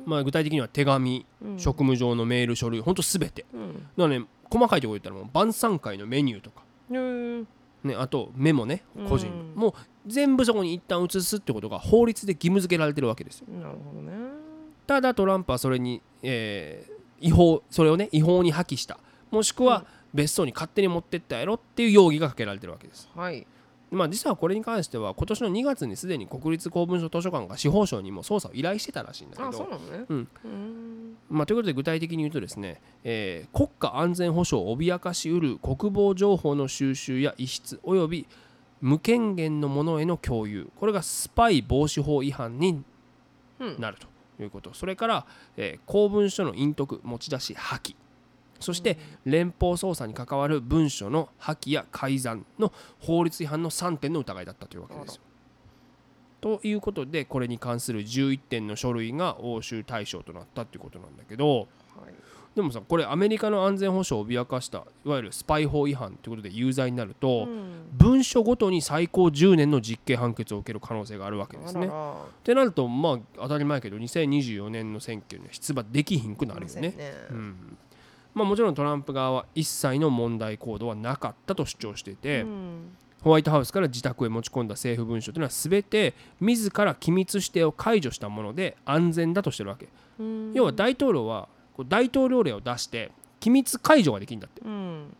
[0.05, 1.59] まあ、具体的には手紙、うん。
[1.59, 3.45] 職務上のメール書類ほんと全て。
[3.53, 3.73] うん。
[3.73, 7.47] だからね細かいところ言ったらもう晩餐会のメニューとか、うん
[7.87, 9.09] ね、あとメモねうん。
[9.09, 9.27] 個人。
[9.29, 9.73] の、もう
[10.07, 13.47] 全部そこに一旦移すってことが法律で義務付けられてるわけですよ。
[13.49, 14.13] なるほどね。
[14.87, 18.99] ただトランプはそれに、えー違法それをね違法に破棄した。
[19.31, 23.09] もしくは別荘に勝手に持ってったやろっていう容疑がかけられてるわけです。
[23.15, 23.47] はい
[23.95, 30.05] まあ実はこれに関しては今年の2月にすでに国立公文書図書館が司法省にも捜査を依頼してたらしいんだけあそうどなのね。
[30.09, 30.27] うん。
[30.43, 31.17] うん。
[31.29, 38.27] まあ、ということで具体的に言うとですね、えー国家安全保障を脅かしうる国防情報の収集や遺失および
[38.81, 40.69] 無権限のものへの共有。
[40.79, 42.83] これがスパイ防止法違反に
[43.59, 43.79] うん。
[43.79, 45.25] なるということ、それから、
[45.57, 47.95] えー公文書の隠匿持ち出し破棄
[48.59, 55.21] そして連邦捜査に関わる文書の破棄や改ざんの法律違反の3点の疑いだったというわけですよ。
[56.41, 61.67] ということでこれに関する11点の書類が押収対象となったということなんだけどはい
[62.55, 71.87] でもさこれアメリカの安全保障を脅かしたいわゆるスパイ法違反ということで有罪になると、うん文書ごとに最高10年の実刑判決を受ける可能性があるわけですね。
[71.87, 71.89] っ
[72.43, 76.93] てなるとまあ当たり前やけど2024年の選挙には出馬できひんくなるよね。
[77.31, 77.77] うん
[78.35, 82.97] まあ、もちろんトランプ側は一切の問題行動はなかったと主張していて、うん。
[83.23, 89.87] ホワイトハウスから自宅へ持ち込んだ政府文書というのは全て自ら機密指定を解除したもので安全だとしてるわけ。
[90.19, 90.53] うん。
[90.53, 91.47] 要は大統領は
[91.87, 94.61] 大統領令を出して機密解除ができるんだって。
[94.61, 95.15] うん。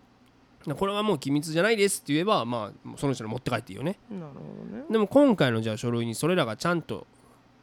[0.78, 3.98] これはもう機密じゃないですって言えばまあその人に持って帰っていいよね。
[4.12, 4.84] ね。
[4.92, 7.08] でも今回のじゃあ書類にそれらがちゃんと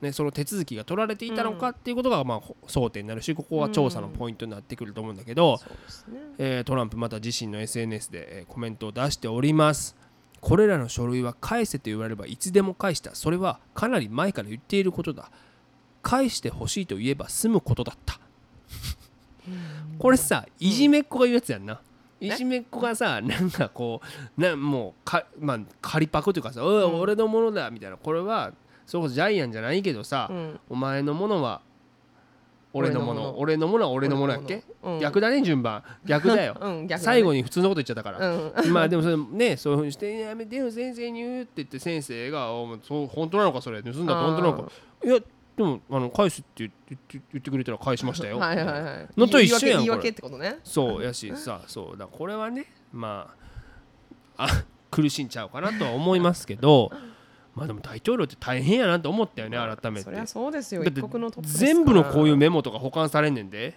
[0.03, 6.21] ね、その手続きが取られていたのかっていうことがまあ争点になるしここは調査のポイントになってくると思うんだけど、そうですね。
[6.39, 9.97] えートランプまた自身の SNS で、えーコメントを出しております。
[10.41, 13.15] これらの書類は返せと言われればいつでも返した。
[13.15, 15.31] それはかなり前から言っていることだ。
[16.03, 18.19] 返してほしいと言えば済むことだった。
[19.99, 21.81] これさいじめっ子が言うやつやんな、
[22.21, 24.01] いじめっ子がさなんかこ
[24.37, 27.01] うなもうか、まあ、仮パクというかさ「おいうん。
[27.01, 27.97] 俺のものだ」みたいな。
[27.97, 28.53] これは
[28.87, 30.61] それこそジャイアンじゃないけどさ、うん。
[30.71, 31.63] お前のものは
[32.75, 33.39] 俺のもの。
[33.39, 33.85] 俺のもの。
[33.85, 35.01] は俺のものやっけ、うん。
[35.01, 35.83] 逆だね順番。
[36.05, 36.57] 逆だよ。
[36.61, 37.03] うん逆だね。
[37.05, 38.73] 最後に普通のこと言っちゃったから、うん。
[38.73, 43.83] まあでもそれねそういうふうにして「やめてよ先生に言う」って言って先生が「お前そう本当なのかそれ。
[43.83, 44.73] 盗んだって本当なのか」
[45.05, 45.19] いや
[45.55, 49.09] でもあの返すって言って言って言ってくれたら返しましたよ、はいはいはい。
[49.17, 50.61] のと一緒やん言い訳言い訳これってことね。
[50.65, 51.99] そうやしさそう。
[51.99, 53.35] だからこれはねま
[54.39, 56.91] ああ苦しんちゃうかなとは思いますけど
[57.55, 60.05] まあでも大統領って大変やなと思ったよね改めて。
[60.05, 60.83] そりゃそうですよ。
[60.85, 63.75] 一国のトップ全部のこういうメモとか保管されんねんで。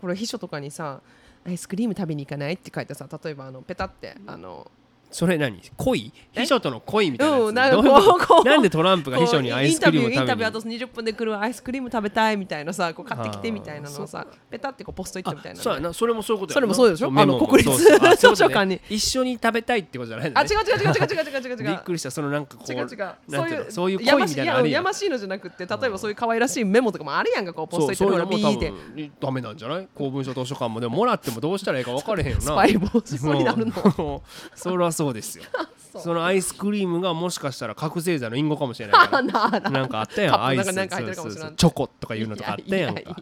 [0.00, 1.00] これ秘書とかにさ
[1.44, 4.70] アイスクリーム食べに行かないって書いてさ例えばあのペタってあの
[5.10, 5.60] それ何？
[5.76, 6.12] 恋？
[6.32, 15.92] 秘書との恋みたいなやつ、うん、なんなんでトランプが秘書にアイスクリームを食べインタビューあと20分で来るアイスクリーム食べたいみたいなさこう買ってきてみたいなのをさペタってこうポストいったみたいなそうやな。
[15.92, 17.08] それもそういうことやそれもそうでしょ？
[17.14, 18.80] あの国立 図書館に。
[18.90, 21.68] 一緒に食べたいってことじゃないあ違う違う違う違う違う違う違う。
[21.68, 22.10] びっくりした。
[22.10, 22.86] そのなんかこう違う違う。
[23.30, 28.72] そういうそういう恋みたいなやましいのじゃなくて例えばそういう可愛らしいメモとかもあるやんかこうポストイっトとかって。
[29.20, 29.88] ダメなんじゃない？
[29.94, 30.80] 公文書図書館も。
[30.80, 32.42] でももらってもどうしたらいいか分からへんよな。
[32.42, 34.22] スパイ防止になるの？
[34.54, 35.44] それはそうですよ。
[35.96, 39.60] そのアイスクリームがもしかしたら覚醒剤の隠語かもしれないか あなあ。
[39.60, 40.44] らなんかあったやん。
[40.44, 40.64] アイス。
[40.64, 43.16] チョコとかいうのとかあったやんか。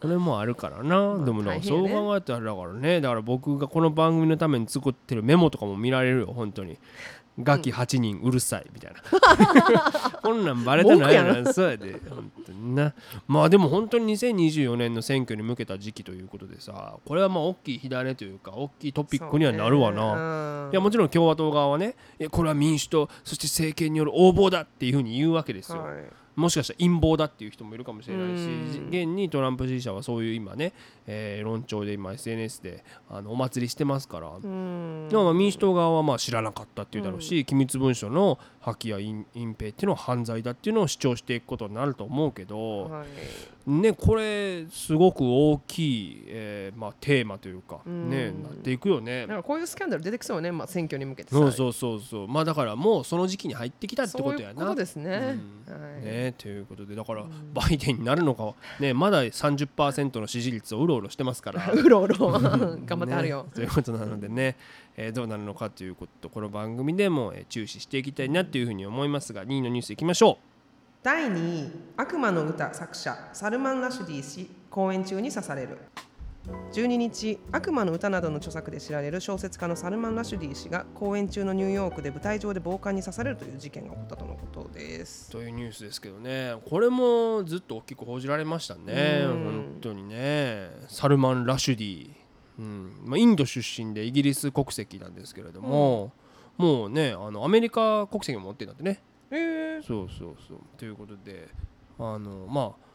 [0.00, 3.00] それもあるからな、でもだからそう考えたらだからね。
[3.02, 6.78] だから僕がこの番組のために作ってるメモとかも見られるよ本当に
[7.42, 9.00] ガキ8人うるさいみたいな。
[10.22, 11.52] こんなんバレたないな。
[11.52, 12.00] そうやで。
[12.08, 12.94] 本当にな。
[13.26, 21.96] まあでも本当に2024年の選挙に向けた時期ということでさこれはまあ大きい火種というか大きいトピックにはなるわな、ないやもちろん共和党側はね
[22.30, 26.04] これは民主党そして政権による横暴だっていうふうに言うわけですよ、はい
[26.38, 28.88] もしかしたら陰謀だっていう人もいるかもしれないしうん。
[28.88, 30.72] 現にトランプ支持者はそういう今ね、
[31.06, 35.08] えー論調で今 SNS であのお祭りしてますから、うん。
[35.36, 43.70] 民主党側はまあ知らなかったっていうだろうし、機密文書の破棄や隠隠蔽っていうのは犯罪だっていうのを主張していくことになると思うけど、はい。
[43.70, 48.10] ねこれすごく大きい、えーまあ、テーマというか、うん。
[48.10, 49.26] ねなっていくよね。
[49.44, 52.28] こういうスキャンダル出てきそうよね、まあ、選挙に向けてさそうそうそうそう。
[52.28, 54.66] まあだからもうその時期に入ってきたってことやな。
[54.66, 55.72] そうですね、うん。
[55.72, 56.04] はい。
[56.04, 57.30] ね、ということでだからん。
[57.54, 61.70] バイデンになるのか、ね、まだ30%の支持率をうろうろしてますから。
[61.72, 62.32] うろうろ。
[62.84, 64.56] 頑張ってあるよ、ねということなのでね、
[65.00, 70.38] えーどうなるのかということこの番組でも、えー注視していきたいなというふうに思いますが2位のニュースいきましょ
[71.04, 75.78] 第2位悪魔の歌作者サルマン・ラシュディ氏公演中に刺される。
[76.72, 85.28] 12日悪魔の歌などの著作で知られる小説家のサルマン・ラシュディ氏が公演中のニューヨークで舞台上で暴漢に刺されるという事件が起こったとのことです。
[85.28, 86.54] うというニュースですけどね。
[86.68, 89.22] これもずっと大きく報じられましたね。
[89.24, 89.44] うん。
[89.44, 90.70] 本当にね。
[90.88, 92.10] サルマン・ラシュディ、
[92.58, 92.92] うん。
[93.04, 96.12] まあ、インド出身でイギリス国籍なんですけれども、
[96.56, 99.02] もうねあのアメリカ国籍も持ってるんだってね。
[99.30, 99.82] へえ。
[99.82, 100.58] そうそうそう。
[100.76, 101.48] ということで
[101.98, 102.88] あのまあ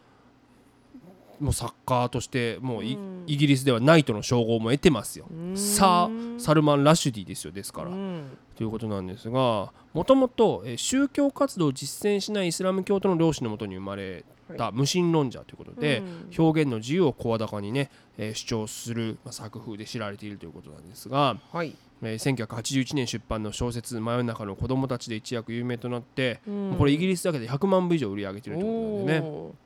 [1.39, 3.23] もうサッカーとしてもうイ,、うん。
[3.26, 5.26] イギリスではナイトの称号も得てますよ。
[5.32, 5.58] うん。
[5.58, 8.38] さあサルマン・ラシュディですよですから、うん。
[8.56, 14.26] ということなんですがもともとえー宗教活動を実践しないイスラム教徒の両親のもとに生まれ
[14.58, 16.43] た無神論者ということで、うん。
[16.43, 26.75] 表現の自由を声高にね、えー主張する、まあ、作風で知られているということなんですが、はい、えー1981年出版の小説「真夜中の子供たち」で一躍有名となって、うん。
[26.77, 29.63] これイギリスだけで100万部以上売り上げてるということなんでね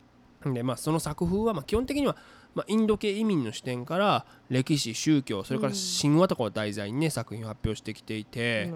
[0.54, 2.16] で、まあ、その作風はまあ基本的には、
[2.54, 8.72] まあ、インド系移民の視点から歴史宗教それから神話とかを題材にね作品を発表してきていて、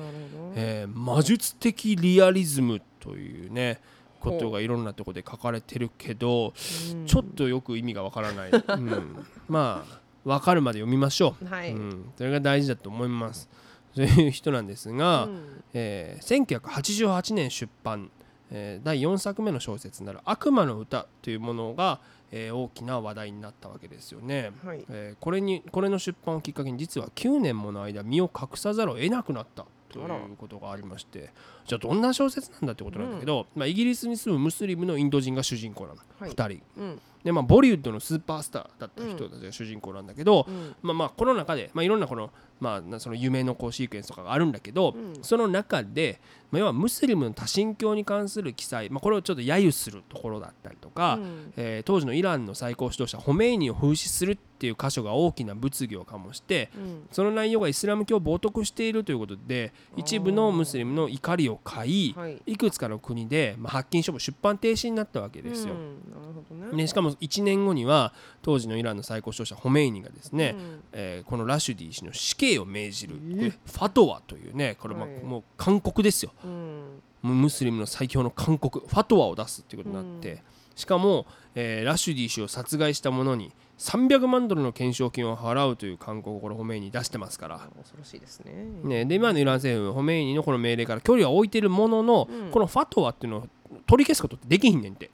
[0.56, 3.80] えー魔術的リアリズムというね
[4.22, 6.54] ことがいろんなところで書かれてるけど
[6.94, 13.50] うんちょっとよく意味がわからない、 うん、まあ分かるまで読みましょう、はい、うん、それが大事だと思います。
[13.96, 15.64] そういう人なんですが、うん。
[15.74, 18.10] えー1988年出版、
[18.52, 22.00] えー第4作目の小説なら「悪魔の歌」というものが、
[22.32, 24.52] えー大きな話題になったわけですよね。
[24.64, 24.86] はい。
[24.90, 31.32] えーこれにこれの出版をきっかけに実は9年もの間身を隠さざるを得なくなったということがありまして
[31.66, 36.32] じゃあどんな小説なんだってことなんだけど、まあ、イギリスに住むムスリムのインド人が主人公なの、はい。
[36.32, 37.00] 2人。
[37.24, 40.76] うんで、まあ、ボリウッドのスーパースターだった人たちが主人公なんだけど、うん。
[40.82, 45.24] まあ、まあこの中で、まあ、いろんなこの,、まあ、なその夢のこうシークエンスとかがあるんだけど、うん。
[45.24, 46.20] その中で、
[46.52, 51.54] まあ、要はムスリムの多神教に関する記載、まあ、これをちょっと揶揄するところだったりとか、うん。
[51.58, 57.08] えー当時のイランの最高指導者ホメイニを風刺するっていう箇所が大きな物議を醸してうん。
[57.12, 62.42] その内容がイスラム教を冒涜しているということで一部のムスリムの怒りを買いはい。
[62.46, 65.74] いくつかの国で、まあ、発禁処分出版停止になったわけですよ。
[65.74, 65.80] うん。
[66.12, 66.78] なるほどね。
[66.78, 70.84] ね、しかも1年後には当時のイランの最高指導者ホメイニがですね、うん。
[70.94, 75.24] えーこのラシュディ氏の死刑を命じる、えこれファトワというねこれまあはい。
[75.24, 76.32] もう勧告ですよ。
[76.44, 77.02] うん。
[77.24, 80.40] ムスリムの最強の勧告ファトワを出すっていうことになって、うん。
[80.76, 87.58] しかも、えーラシュディ氏を殺害した者に300万ドルの懸賞金を払うという勧告をこれホメイニに出してますから。
[87.58, 88.68] 恐ろしいですね。
[88.84, 92.52] ね、で今のイラン政府はホメイニのこの命令から距離は置いてるものの、うん。
[92.52, 93.48] このファトワっていうのを
[93.88, 95.10] 取り消すことってできひんねんて。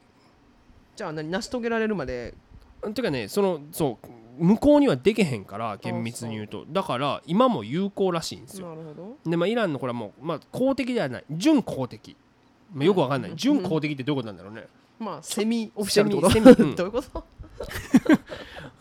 [0.98, 2.34] じゃあ何成し遂げられるまで？
[2.92, 3.98] てかねそのそ
[4.40, 6.64] う向こうにはできへんから厳密に言うと。
[6.68, 8.68] だから今も有効らしいんですよ。
[8.70, 9.30] なるほど。
[9.30, 11.24] でまあイランのこれはもう、まあ、公的ではない。
[11.30, 12.16] 準公的、
[12.74, 13.32] まあ、よくわかんない。
[13.36, 14.66] 準公的ってどういうことなんだろうね。
[14.98, 17.24] まあセミオフィシャルってことセミどういうこと？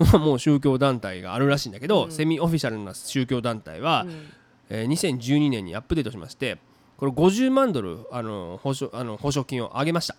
[0.20, 2.12] もう宗教団体があるらしいんだけど、うん。
[2.12, 4.30] セミオフィシャルな宗教団体は、うん。
[4.70, 6.58] えー2012年にアップデートしまして
[6.98, 10.16] これ50万ドルあの保証あの保証金を上げました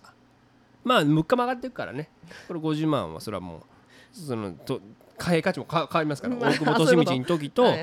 [0.83, 2.09] まあ物価も上がっていくからね。
[2.47, 3.61] これ50万はそれはもう
[4.11, 4.81] そのと
[5.17, 6.35] 貨幣価値もか変わりますから。
[6.35, 7.77] まあ大久保利通の時とまた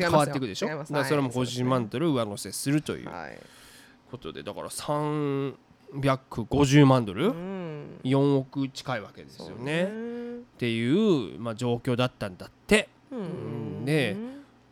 [0.00, 0.68] 変わっていくでしょ？
[0.68, 1.34] だからそれもはい。
[1.34, 3.38] そうですね50万ドル上乗せするというはい。
[4.10, 7.98] ことでだから350万ドル、うん。
[8.04, 9.84] 4億近いわけですよね。
[9.84, 9.86] っ
[10.58, 12.88] ていう、まあ、状況だったんだって。
[13.10, 13.84] うん。
[13.84, 14.16] で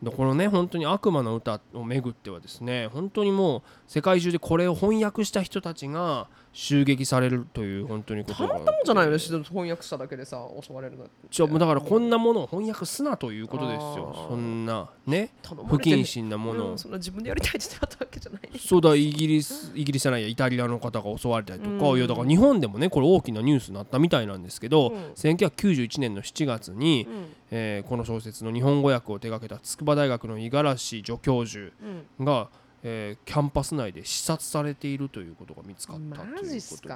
[0.03, 14.27] でこのね本当に悪魔の歌をめぐってはですね本当にもう世界中でこれを翻訳した人たちが襲撃されるという本当にことがたまったもんじゃないよね翻訳しただけでさ襲われるのってちょもうだからこんなものを翻訳すなということですよ。
[14.29, 15.31] そんなね。
[15.43, 16.67] 不謹慎なもの。
[16.67, 18.51] をうんそんな自分でやりたいってなったわけじゃない。
[18.59, 21.99] そうだイギリスイギリスじゃないやイタリアの方が襲われたりとか、うん。
[21.99, 25.13] いやだから日本でもねこれ大きなニュースになったみたいなんですけど、うん。
[25.13, 27.27] 1991年の7月に、うん。
[27.53, 31.73] えーこの小説の日本語訳を手掛けた筑波大学の五十嵐助教授
[32.19, 32.49] うんが、
[32.83, 36.43] えーキャンパス内で視察されているということが見つかったというマこ
[36.83, 36.95] とで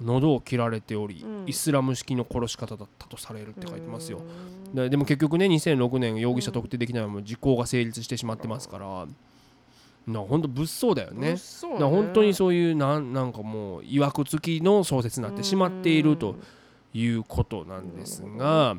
[0.00, 1.44] 喉を切られており、うん。
[1.46, 4.18] イスラム式の殺し方だったとされるって書いてますよ。
[4.18, 4.74] うん。
[4.74, 9.06] ででも結局ね2006年容疑者特定できないまま時効が成立してしまってますから、
[10.06, 11.32] な本当物騒だよね。
[11.32, 16.36] 物騒だから本当にそういうなんなんかもういわくつきの小説になってしまっていると
[16.94, 18.76] いうことなんですが、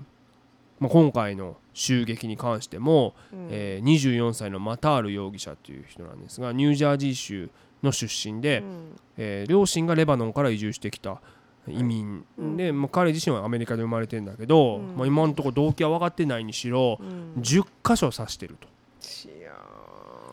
[0.82, 3.48] まあ、今回の襲撃に関しても、うん。
[3.52, 7.50] えー24歳のマタール容疑者という人なんですがニュージャージー州
[7.84, 8.96] の出身で、うん。
[9.18, 11.22] えー両親がレバノンから移住してきた
[11.68, 12.58] 移民、うん。
[12.58, 14.98] で、まあ、彼自身はアメリカで生まれてるんだけど、うん。
[14.98, 17.34] まあ、今のところ動機は分かってないにしろうん。
[17.42, 18.68] 10箇所刺してると。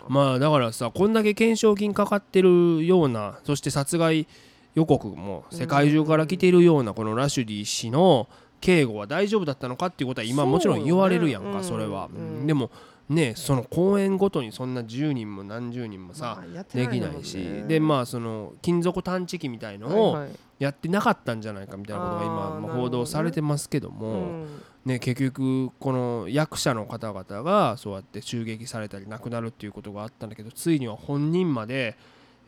[0.08, 4.26] まあだからさこんだけ懸賞金かかってるようなそして殺害
[4.74, 8.26] 予告も世界中から来ているようなこのラシュディ氏の
[8.60, 12.46] 警護は大丈夫だったのかっていうことは今もちろん言われるやんかそれは、うん。
[12.46, 12.70] でも
[13.08, 16.42] ねその公演ごとにそんな10人も何十人もさ、
[16.74, 17.38] できないし。
[17.66, 20.26] でまあその金属探知機みたいのを
[20.58, 24.46] やってなかったんじゃないかみたいなことが今ま報道されてますけどうも、ん
[24.84, 31.96] ね、結局この役者の方々がそうやって襲撃されたり亡くなるっていうことがあったんだけどついには本人まで、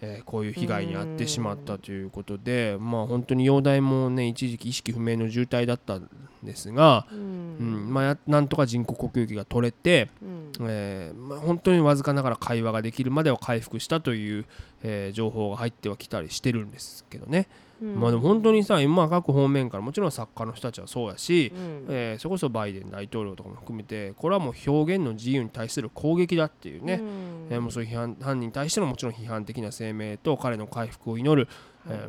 [0.03, 6.09] えーこういう被害に遭ってしまったということでまあ本当に容体もね一時期意識不明の重体だったん
[6.43, 7.93] ですが、ううんん。
[7.93, 10.53] まあ、やなんとか人工呼吸器が取れて、うん。
[10.63, 14.47] えーまあ、本当にわずかながら会話ができるまでは回復したという、
[14.83, 17.47] えー情報が入ってはきたりしてるんですけどね、
[17.83, 21.87] まあでも本当にさ今各方面からもちろん作家の人たちはそうやし、うん。
[21.89, 27.47] えーそれこそバイデン大統領とかも含めてこれはもう表現の自由に対する攻撃だっていうね、うん。
[27.51, 31.49] えーもうそういう批判犯人に対してのもちろん批判的な声明と彼の回復を祈る、
[31.89, 32.09] え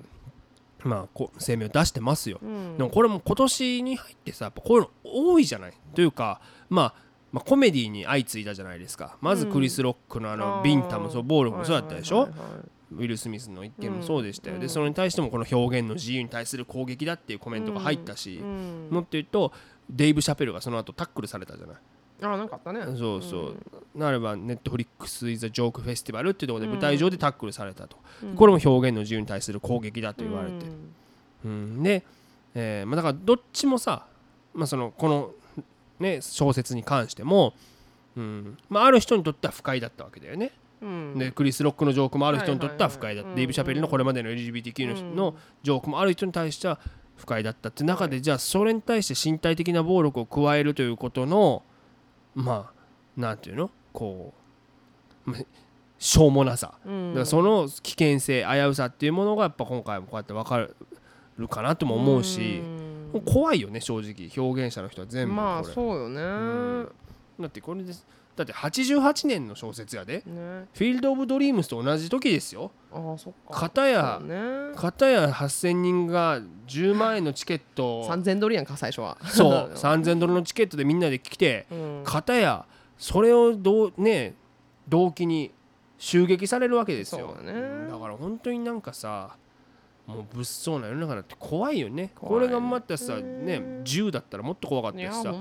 [0.84, 2.40] ーまあ、こう声明を出してますよ。
[2.42, 2.78] うん。
[2.78, 5.74] でもこれも今年に入ってさやっぱこういうの多いじゃない？
[5.96, 6.94] というか、まあ、
[7.32, 9.16] まあコメディに相次いだじゃないですか。
[9.22, 12.60] まずクリス・ロックのあのビンタもそう暴力もそうだったでしょ、はいはいはいはい
[12.92, 14.62] ウィル・スミスの一件もそうでしたよ、うん。
[14.62, 18.88] でそれに対してもこの表現の自由に対する攻撃だっていうコメントが入ったし、うん。
[18.92, 19.54] もっと言うと
[19.90, 21.76] デイブ・シャペルがその後タックルされたじゃない？
[22.24, 22.82] あなんかあったね。
[22.98, 23.58] そうそう、
[23.96, 28.36] なればネットフリックス・イザ・ジョーク・フェスティバルっていうところで舞台上でタックルされたと、うん。
[28.36, 30.66] これも表現の自由に対する攻撃だと言われて、
[31.46, 31.52] うん。
[31.52, 31.84] うん。
[31.84, 32.06] で、
[32.54, 34.06] えーまあ、だからどっちもさ、
[34.54, 35.32] まあ、そのこの、
[36.00, 37.54] ね、小説に関しても、
[38.16, 38.58] うん。
[38.70, 40.61] まあ、ある人にとっては不快だったわけだよね、うん
[41.16, 43.24] でクリス・ロックのジョークもある人にとっては不快だ。
[43.36, 46.80] デイブ・シャペルのこれまでの LGBTQ の,、のジョークもある人に対しては
[47.16, 51.64] 不快だったって中で、じゃあそれに対して身体的な暴力を加えるということの
[52.34, 52.82] まあ
[53.16, 53.70] なんていうの？
[53.94, 54.34] こ
[55.28, 55.38] うま
[56.00, 57.10] しょうもなさ、うん。
[57.10, 60.58] だからその危険性危うさっていうものがやっぱ今回もこうやって分か
[61.38, 62.62] るかなとも思うし、
[63.14, 63.22] うん。
[63.22, 64.32] 怖いよね正直。
[64.36, 66.88] 表現者の人は全部これ、まあそうよね、ん。
[67.40, 68.08] だってこれです
[68.44, 72.72] だって88年の小説やでねフィールド・オブ・ドリームスと同じ時ですよ。
[72.92, 73.60] ああそっか。
[73.60, 74.74] 片やね。
[74.76, 78.02] 片や8000人が10万円のチケット。
[78.02, 79.18] を3000ドルやんか最初は。
[79.26, 79.72] そう。
[79.76, 82.02] 3000ドルのチケットでみんなで来てうん。
[82.06, 82.66] 片や
[82.98, 84.36] それをどうね
[84.88, 85.52] 動機に
[85.98, 87.36] 襲撃されるわけですよ。
[87.38, 87.88] だね。
[87.90, 89.36] だから本当になんかさ
[90.08, 92.12] もう物騒な世の中だって怖いよね。
[92.16, 95.32] これがまたさね銃だったらもっと怖かったしさ。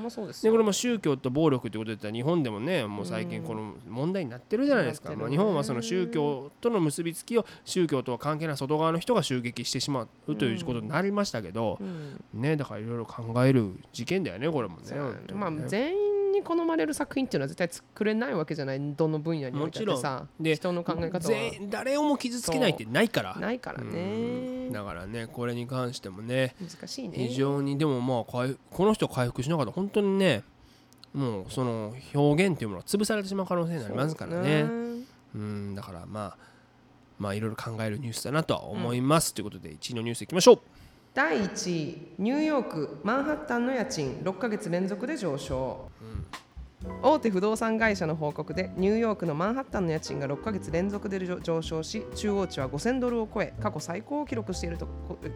[0.43, 12.21] でこれも宗教と暴力ってことで言ったら日本でもねもう最近この問題になってるじゃないですか、まあ、日本はその宗教との結びつきを宗教とは関係ない外側の人が襲撃してしまうということになりましたけど、うん。
[12.35, 14.83] ねだからいろいろ考える事件だよねこれもね。
[15.33, 16.10] まあ全員
[16.41, 21.53] に好まれる作品っていうのは絶対作れないわけじゃないどの分野においてもちさで人の考え方は。
[21.71, 23.37] 誰をも傷つけないってないから。
[23.37, 24.69] ないからうん。
[24.69, 27.19] ねだからねこれに関してもね難しいね。
[27.29, 30.43] 非常にでもまあ回この人回復しなかったら本当にね
[31.13, 34.65] もうその表現っていうものは潰されてしまう可能性になりますからね。
[34.67, 34.81] そう
[35.35, 36.51] うんだからまあ
[37.19, 40.61] まあいろいろ考えるニュースだなとは思います、ということで1位のニュースいきましょう
[41.13, 45.91] 第1位ニューヨークマンハッタンの家賃6ヶ月連続で上昇、
[47.03, 54.87] 大手不動産会社の報告でニューヨークのマンハッタンの家賃が6ヶ月連続で上上昇し中央値は5000ドルを超え過去最高を記録していると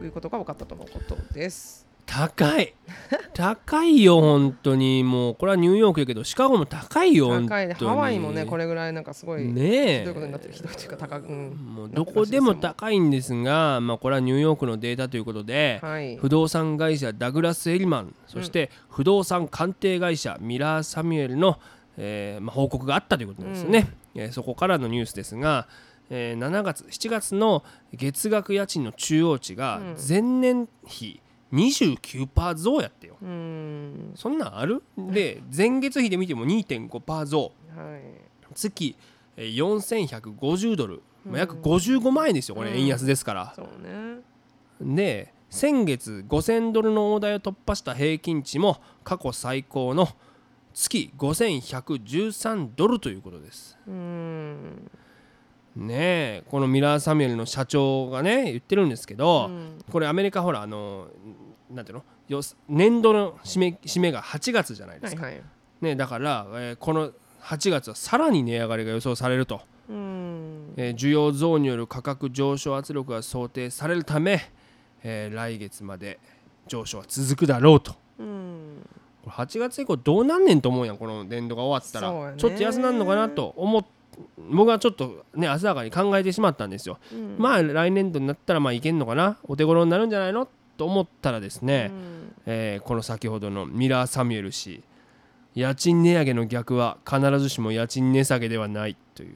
[0.01, 2.75] いうことが分かったとのことです高い。
[3.33, 5.03] 高いよ本当に。
[5.05, 7.75] もうこれはニューヨークやけどシカゴも高いよ本当に。
[7.75, 10.87] ハワイもねこれぐらいなんかすごいひねどいことになえってるひどいとい。
[10.87, 16.17] うか高く、うん、もうどこでも高いんですが、まあ、これはニューヨークのデータということで、はい。
[16.17, 21.59] 不動産会社ダグラス・エリマンそして不動産鑑定会社ミラー・サミュエルの、
[21.97, 25.67] えーまあ、報告があったということなんですよね、えーそこからのニュースですが、
[26.09, 31.21] えー7月7月の月額家賃の中央値が前年比
[31.55, 33.17] 29%増やってよ。
[33.23, 34.13] うん。
[34.15, 34.83] そんなんある？
[34.99, 38.55] で 前月比で見ても2.5%増はい。
[38.55, 38.97] 月
[39.37, 44.21] えー4150ドル、まあ、約55万円ですよこれ円安ですから、そうね。
[44.81, 50.09] で先月5000ドルの大台を突破した平均値も過去最高の
[50.73, 53.79] 月5113ドルということです。
[53.87, 54.91] うん。
[55.77, 59.79] ねえこのミラー・サミュエルの社長がね言ってるんですけど、うん。
[59.91, 61.09] これアメリカほらあの
[61.75, 62.05] なんていうの？
[62.29, 65.23] よ年度の締め締めが8月じゃないですか。
[65.25, 65.43] はいはい。
[65.81, 67.11] ね、だから、えーこの
[67.43, 69.61] 8月はさらに値上がりが予想されると、
[69.91, 70.73] うん。
[70.77, 74.51] えー需要増による価格上昇圧力が想定されるため、
[75.03, 76.19] えー来月まで
[76.67, 77.95] 上昇は続くだろうと。
[78.19, 78.79] うれ
[79.27, 83.85] 8月以降どうなんねんと思うやんこの年度が終わったら、ちょっと安なんのかなと思っ
[84.51, 87.37] 僕はちょっとね浅はかに考えてしまったんですよ、うん。
[87.39, 89.39] まあ来年度になったらまあいけんのかな。
[89.45, 92.33] お手頃になるんじゃないのと思ったらですね、うん。
[92.47, 94.83] えーこの先ほどのミラー・サミュエル氏
[95.55, 99.35] 家賃値上げの逆は必ずしも家賃値下げではないという。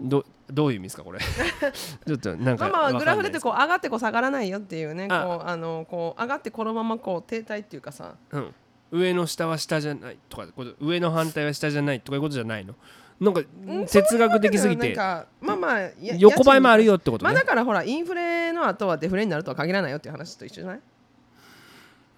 [0.00, 1.18] どどういう意味ですかこれ？
[2.06, 5.24] ちょっとなんかまあグラフでってこう上がってこう下がらないよっていうねあ。
[5.24, 8.14] こうあのこう上がってこのままこう停滞っていうかさ。
[8.30, 8.54] うん、
[8.92, 10.46] 上の下は下じゃないとか
[10.80, 12.74] 上の反対は下じゃないとかいうことじゃないの？
[13.18, 13.42] なんか
[13.86, 14.94] 哲学的すぎて。
[14.94, 17.32] まあまあや横ばいもあるよよってことね。
[17.32, 20.80] まあだからほらインフレの後はデフレになるとは限らないよっていう話と一緒じゃない？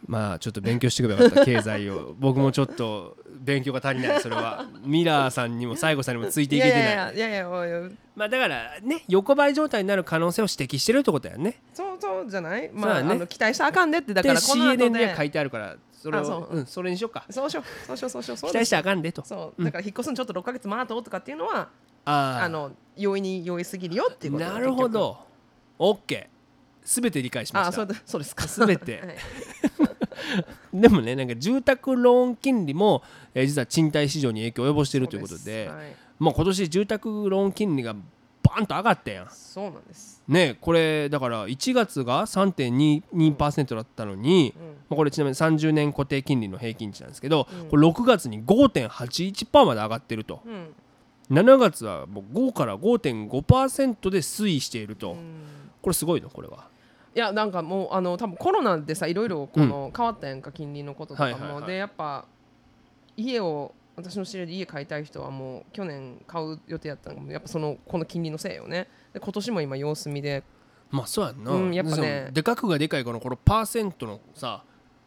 [0.06, 1.44] まあちょっと勉強してくればよかった。
[1.44, 2.14] 経済を。
[2.18, 3.16] 僕もちょっと
[3.48, 4.66] 勉強が足りないそれは。
[4.84, 6.84] ミラーさんにも西郷さんにもついていけてない。
[6.84, 11.60] いやいやいやまあだからね横ばい状態になる可能性を指摘してるってことやね。
[11.72, 12.70] そうそうじゃない？
[12.72, 13.12] まあ,、ね。
[13.12, 16.56] あの期待したらあかんでってだかでらこの後 CNN にでは書いてあるからそれそう。
[16.56, 17.24] うんそれにしようか。
[17.30, 17.86] そうしよう。
[17.86, 19.24] そうしようそうしようそう期待したらあかんでと。
[19.24, 19.64] そう。
[19.64, 21.68] だから引っ越すのちょっと6ヶ月待とうとかっていうのは
[22.04, 25.18] ああの容易に容易すぎるよっていうことなるほど。
[25.78, 26.26] OK
[26.84, 27.68] すべて理解しました。
[27.68, 28.48] あそうだそうですか。
[28.48, 29.00] すべて。
[29.04, 29.16] はい。
[30.74, 33.02] でもねなんか住宅ローン金利も、
[33.38, 35.96] えー実は賃貸市場に影響を及ぼしているということではい。
[36.18, 37.94] まあ今年住宅ローン金利が
[38.42, 39.24] バンと上がったや。
[39.24, 40.22] んそうなんです。
[40.26, 44.66] ねこれだから1月が3.22%だったのに、うん。
[44.66, 47.68] まあ、これちなみに30年固定金利の平均値なんですけど、うん。
[47.68, 50.40] これ6月に5.81%まで上がってると。
[50.44, 50.74] うん。
[51.30, 55.18] 7月はもう5から5.5%で推移していると、うん。
[55.82, 56.30] これすごいの？
[56.30, 56.68] これは。
[57.14, 62.26] いやなんかもうあの多分コロナでさいろいろこの変わったやんか金利のこととかも、でやっぱ
[63.18, 68.88] 家を私の知り合いで家買いたい人はもう去年買う予定やったのがやっぱそのこの金利のせいよね。
[69.12, 70.44] で今年も今様子見で。
[70.90, 72.30] まあそうやんな、うんやっぱね。
[72.32, 74.62] でかくがでかいこのこのパーセントのさ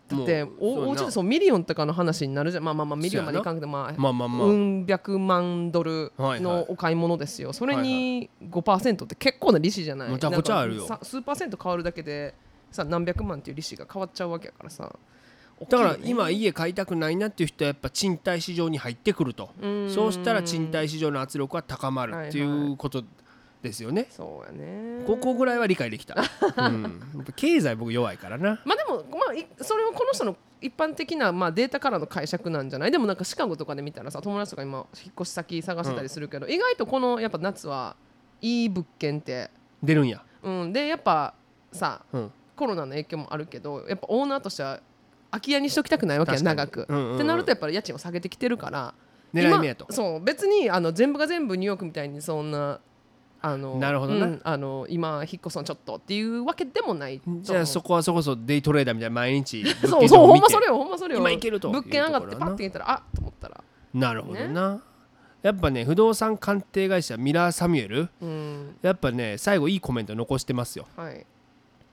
[0.10, 2.64] だっておおうちでそうミリオンとかの話になるじゃん。
[2.66, 10.10] まあまあまあミリオンまでいかんけどまあまあまあまあ、うん百万ドルのお買い物ですよ、それに5%って結構な利子じゃない？
[10.10, 10.86] むちゃくちゃあるよ。
[11.02, 12.36] 数パーセント変わるだけで
[12.72, 14.94] さ何百万っていう利子が変わっちゃうわけやからさ
[15.70, 19.52] だから今家買いたくないなっていう人はやっぱ賃貸市場に入ってくると。
[19.62, 19.90] うん。
[19.90, 23.04] そうしたら賃貸市場の圧力は高まるっていうこと
[23.62, 25.04] ですよね、そうやね。
[25.06, 26.16] ここぐらいは理解できた、
[26.58, 26.82] うん、
[27.16, 28.60] やっぱ経済僕弱いからな。
[28.66, 32.92] まあでも、まあ、いそれはこの人の一般的な、まあ、データからの解釈なんじゃない？
[32.92, 37.96] でもなんかシカゴとかで見たらさ友達とか今引っ越し先探してたりするけど、意外とこのやっぱ夏は
[38.42, 39.52] いい物件って、
[39.84, 41.36] 出るんや、うん、でやっぱ
[41.72, 44.82] さうん、コロナの影響もあるけどやっぱオーナーとしては
[45.32, 47.16] 空き家にしときたくないわけや長く、うんうんうん。
[47.16, 48.94] ってなるとやっぱり家賃を下げてきてるから。
[49.34, 49.86] 狙い目やと。
[49.86, 52.80] 今そう別にあの全部が全部ニューヨークみたいにそんな
[53.42, 54.26] あのなるほどな。
[54.28, 61.22] うんあの今引っ越すのちょっとっていうわけでもないじゃあそこはそこそデイトレーダーみたいな毎日物件そうそうほんまそれれよほんまそれよ。
[61.22, 61.70] 今行けると。
[61.70, 63.64] 物件上がってパッて見たらあと思ったら。
[63.94, 64.82] なるほどな、
[65.42, 68.10] やっぱね不動産鑑定会社ミラー・サミュエル。
[68.22, 68.76] うん。
[68.82, 70.88] やっぱね最後いいコメント残してますよ。
[70.96, 71.26] はい。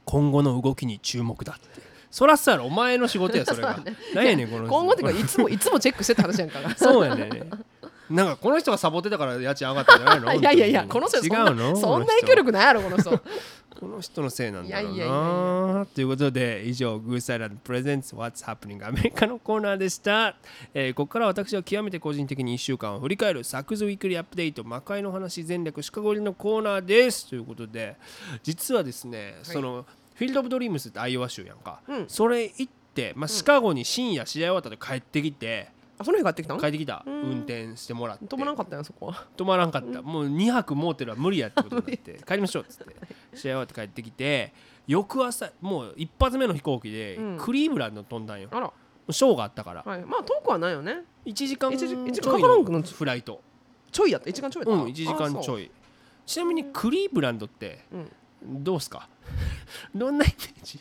[0.05, 3.79] 今後の動きに注目だってそらそうやろお前の仕事やそれが。
[4.15, 4.45] 何やね。
[4.45, 4.69] んこの人。
[4.75, 6.75] 今後っていうかいつも いつもチェックしてた話やんから。
[6.77, 7.29] そうやね
[8.11, 10.33] なんかこの人がサボってたから家賃上がったんじゃないの？
[10.41, 11.77] いやいやいやこの人違そんなうの？
[11.77, 13.11] そんな影響力ないやろこの人。
[13.79, 14.23] この人。
[14.23, 15.87] のせいなんだろうな。
[15.87, 20.35] ということで以上グーサイランドプレゼンツ What's Happening アメリカのコーナーでした、
[20.73, 27.29] えーここから私は極めて個人的に1週間を振り返るサクズウィークリーアップデート魔界の話全略シカゴ入りのコーナーです。
[27.29, 27.97] ということで
[28.43, 29.85] 実はですね、その
[30.19, 32.05] フィールド・オブ・ドリームスってアイオワ州やんか、うん。
[32.09, 37.13] それ行って、まあ、シカゴに深夜試合終わったで帰ってきて、あその日帰ってきたん帰ってきた、うん。
[37.23, 38.25] 運転してもらって。
[38.27, 39.27] 止まらんかったんやそこは。
[39.37, 42.19] 止まらんかった、もう2泊モーテルは無理やってことになって。
[42.27, 42.97] 帰りましょうっつって。
[43.35, 44.53] 試合終わって帰ってきて
[44.89, 47.39] 翌朝もう一発目の飛行機でうん。
[47.39, 48.73] クリーブランド飛んだんよ、あら。
[49.11, 49.83] ショーがあったから。
[49.87, 50.03] はい。
[50.05, 51.05] まあ遠くはないよね。
[51.27, 52.79] 1時間一時一時ちょいかからんくな？
[52.79, 53.41] のっちゃフライト。
[53.93, 54.83] ちょいやった？1時間ちょいやった？
[54.83, 55.65] うん1時間ちょい。
[55.65, 55.71] い
[56.27, 58.65] ちなみにクリーブランドってうん。
[58.65, 59.09] どうすか？
[59.95, 60.81] どんなイメージ？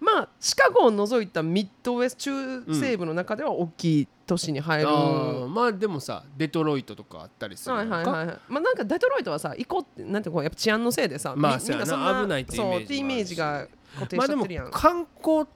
[0.00, 12.80] まあシカゴを除いたミッドウェス中西部の中では大きい都市に入る、あーまあでもさデトロイトとかあったりするはいはいはいはいまあなんかデトロイトはさ行こうってなんてこうやっぱ治安のせいでさみまあそうやななそん危ないってイメージもあるし。
[12.80, 15.46] そうってイメージが固定まあでもしちゃってるやん、観光っ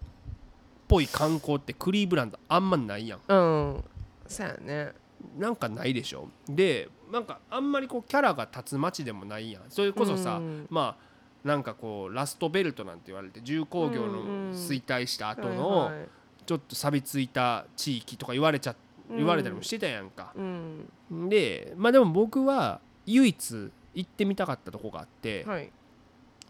[0.88, 3.20] ぽい観光ってクリーブランドあんまないやん。
[3.28, 3.84] うん。
[4.26, 4.92] そうやね。
[5.38, 6.28] なんかないでしょ。
[6.48, 9.62] でなんかあんまりこうキャラが立つ街でもないやん。
[9.68, 10.66] それこそさ、うん。
[10.68, 11.11] まあ
[11.44, 15.94] なんかこうラストベルトなんて言われて重工業の衰退した後はいのはい。
[16.44, 18.74] ちょっと錆びついた地域とか言われちゃ
[19.10, 21.28] 言われたりもしてたやんか、うん。
[21.28, 25.70] でまあでも僕は唯一行ってみたかったとこがあって、はい。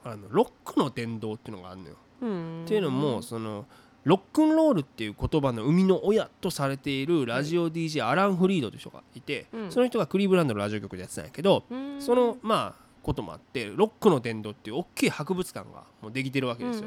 [0.04, 3.66] あのロックの殿堂っていうのがあるのよ、うんっていうのもその
[4.04, 9.70] ロックンロールっていう言葉の生みの親とされているラジオ DJ アラン・フリードという人がいて、うん。
[9.70, 12.00] その人がクリーブランドのラジオ局でやってたんやけど、うん。
[12.00, 16.86] そのまあこともあってロックの殿堂っていう大きい博物館がもうできてるわけですよ。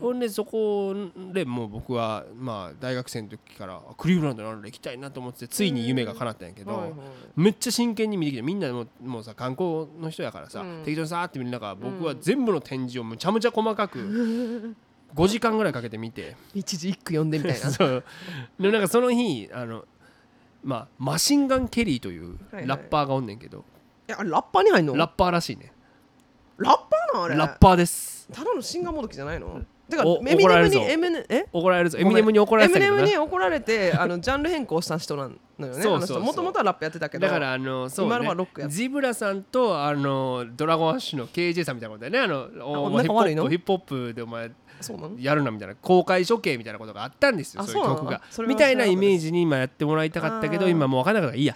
[0.00, 0.94] ほんでそこ
[1.32, 6.94] でもう僕はまあ大学生の時からあクリーブランドなんで行きたいなと思ってついに夢が叶ったんやけど、
[7.36, 10.82] めっちゃ真剣に見てきてみんなもうもうさ観光の人やからさ、うん。
[10.84, 14.74] 適当にさーって見る中僕は全部の展示をむちゃむちゃ細かく
[15.14, 16.36] 5時間ぐらいかけて見て。
[16.54, 17.70] 一字一句読んでみたいな。
[17.70, 18.04] そう。
[18.58, 19.84] でなんかその日あの
[20.64, 23.64] まあマシンガン・ケリーというラッパーがおんねんけど、
[24.08, 24.96] えあれラッパーに入んの？
[24.96, 25.72] ラッパーらしいね。
[26.58, 27.36] ラッパーなんあれ？
[27.36, 28.28] ラッパーです。
[28.32, 29.62] ただのシンガーもどきじゃないの？
[29.88, 30.80] てかおエミネムに怒られるぞ。
[30.80, 31.46] エミネえ？
[31.52, 31.98] 怒られるぞ。
[31.98, 32.98] エミネムに怒られてたけどな。
[33.02, 35.28] エミネムに怒られてあのジャンル変更した人な
[35.58, 35.82] のよね。
[35.82, 36.22] そうそうそう。
[36.22, 37.26] もともとはラップやってたけど。
[37.26, 38.68] だからあのそう、今ね、のはロックや。
[38.68, 42.34] ジブラさんとあのドラゴンアッシュの KJ さんみたいなことだよね。
[42.34, 43.48] あのお仲悪いの？
[43.48, 44.50] ヒップホップヒップホップでお前
[44.80, 45.20] そうなの？
[45.20, 45.76] やるなみたいな。
[45.76, 47.62] 公開処刑みたいなことがあったんですよ。
[47.62, 48.06] あそういう曲が。
[48.06, 50.70] そうなのそれはみたいなイメージに今やってもらいたかったけどあー。
[50.72, 51.54] 今もう分からなかったからいいや。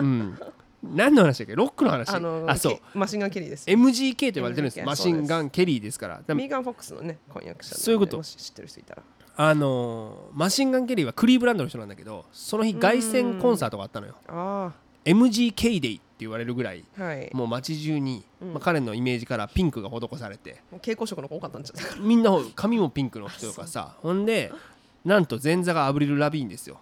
[0.00, 0.38] うん
[0.82, 1.54] 何の話だっけ？
[1.54, 2.10] ロックの話。
[2.10, 2.74] あのあそう。
[2.74, 4.82] ケマシンガンケリーです MGK と言われてるんです。
[4.84, 6.34] マシンガン・ケリーですから。
[6.34, 8.16] ミーガン・フォックスのね婚約者そういうこと。
[8.16, 9.02] もし知ってる人いたら。
[9.34, 14.14] あのーマシンガン・ケリーはクリーブランドの人なんだけどその日凱旋コンサートがあったのよ。
[14.28, 14.72] あ
[15.04, 17.30] MGK デイって言われるぐらいあはい。
[17.32, 18.52] もう街中に、うん。
[18.52, 20.60] まあ、彼のイメージからピンクが施されて。
[20.72, 24.52] 蛍光色の子多かったんちゃうかみんな髪もピンクの人とかさほんで
[25.04, 25.18] な。
[25.18, 26.80] んと前座がアブリル・ラビーンですよ、ら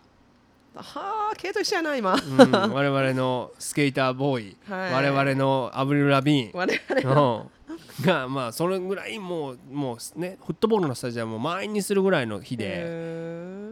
[0.75, 2.15] はあ系統一緒やな今。
[2.15, 4.93] うん、我々のスケーターボーイ、はい。
[4.93, 6.51] 我々のアブリル・ラビーン。
[6.55, 8.05] 我々うん。
[8.05, 12.65] がまあそれぐらいもうもうねフットボールのスタジアムを満員にするぐらいの日で。
[12.69, 13.71] へ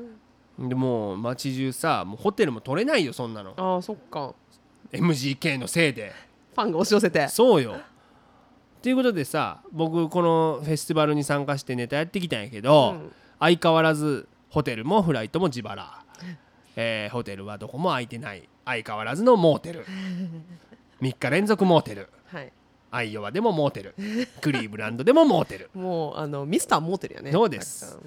[0.59, 3.55] でもう街中さもうホテルも取れないよそんなの。
[3.57, 4.34] あそっか。
[4.92, 6.12] MGK のせいで。
[6.55, 7.28] ファンが押し寄せて。
[7.28, 7.76] そうよ。
[8.82, 13.12] ということでさ僕このフェスティバルに参加してネタやってきたんやけど、うん。
[13.38, 16.05] 相変わらずホテルもフライトも自腹、
[16.81, 18.49] えーホテルはどこも空いてない。
[18.64, 19.85] 相変わらずのモーテル。
[21.03, 22.09] 3日連続モーテル。
[22.26, 22.53] はい。
[22.93, 23.95] アイオワでもモーテル。
[24.41, 25.70] クリーブランドでもモーテル。
[25.74, 27.33] もうあのミスターモーテルやね。
[27.33, 27.99] そうです。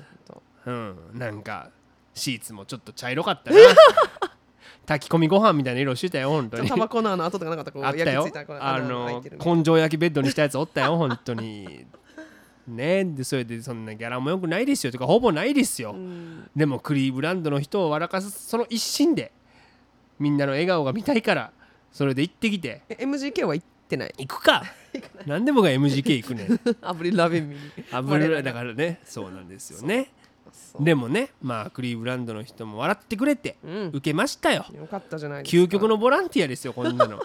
[0.65, 0.95] うん。
[1.13, 1.69] なんか
[2.13, 3.57] シーツもちょっと茶色かったな。
[4.88, 6.69] 炊き込みご飯みたいな色してたよ本当に。
[6.69, 8.26] タバコのあの跡とかなかったこうあったよ
[8.59, 11.86] あの根性焼きベッドにしたやつおったよ本当に
[12.68, 13.05] ね。
[13.05, 14.91] でそれでそんなギャラもよくないですよ。
[14.91, 16.49] とかほぼないですよ、うん。
[16.55, 19.32] でもクリーブランドの人を笑かすその一心で
[20.20, 21.51] みんなの笑顔が見たいから
[21.91, 22.82] それで行ってきて。
[22.89, 24.14] え MGK は行ってない？
[24.20, 24.64] 行くか。
[25.26, 26.59] なんで僕が MGK 行くねん。
[26.82, 27.55] アブリル・ラベンミ。
[27.55, 28.99] にあぶるだからね。
[29.03, 30.12] そうなんですよね。
[30.80, 33.88] でもねまあクリーブランドの人も笑ってくれてうん。
[33.89, 34.66] 受けましたよ。
[34.74, 35.64] よかったじゃないですか。
[35.64, 37.22] 究極のボランティアですよこんなの。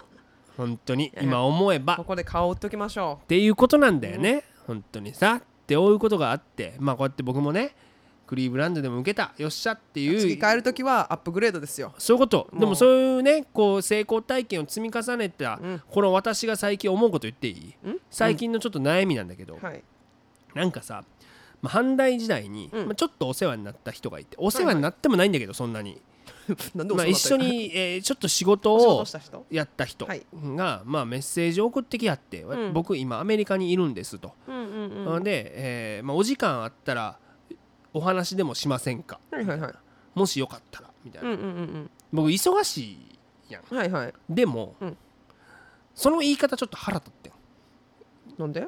[0.57, 1.11] 本当に。
[1.13, 1.97] や 今思えば。
[1.97, 7.75] ここで顔を打っときましょっていうことなんだよね、本当にさってこうことがあってまあこうやって僕もね
[8.27, 11.93] クリーブランドでも受けたよっしゃってういう次帰るときはアップグレードですよ。
[11.97, 12.49] そういうこと。
[12.53, 15.81] でもそういうねこう成功体験を積み重ねた、うん。
[15.89, 17.89] この私が最近思うこと言っていい？
[17.89, 17.99] ん？
[18.11, 19.81] 最近のちょっと悩みなんだけど、はい。
[20.53, 21.05] なんかさ、
[21.61, 22.85] まあ、阪大時代に、うん。
[22.87, 26.01] まあ、ちょっとお世話になった人がいてお世話になってもないんだけどそんなに、まあ、
[26.75, 29.03] なんでお一緒に、えーちょっと仕事を
[29.49, 30.25] やった人はい。
[30.33, 32.73] が、まあ、メッセージを送ってきはって、ん。
[32.73, 35.23] 僕今アメリカにいるんですと、うんうんうん。
[35.23, 35.51] で、
[35.97, 37.17] えーまあ、お時間あったら
[37.93, 39.19] お話でもしませんか？
[39.31, 39.73] はいはいはい。
[40.15, 42.97] もしよかったらみたいな、うんうんうん僕忙しい
[43.49, 43.63] やん。
[43.69, 44.13] うんはいはい。
[44.29, 44.97] でも、うん。
[45.93, 47.33] その言い方ちょっと腹立ってん。
[48.37, 48.67] なんで？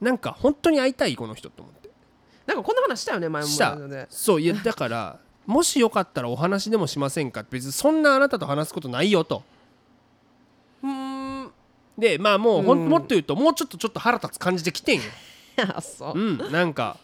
[0.00, 1.90] なんか本当に会いたいこの人と思って。
[2.46, 3.48] なんかこんな話したよね前も。
[3.48, 3.76] した。
[3.76, 7.42] でそういやだからもしよかったらお話でもしませんか？
[7.50, 9.42] 別にそんなあなたと話すことないよと。
[10.84, 11.50] うーん。
[11.96, 12.88] でまあもうほん、うん。
[12.90, 15.02] もっと言うともうちょっとちょっと腹立つ感じで来てんよ。
[16.14, 16.18] う。
[16.18, 16.98] うんなんか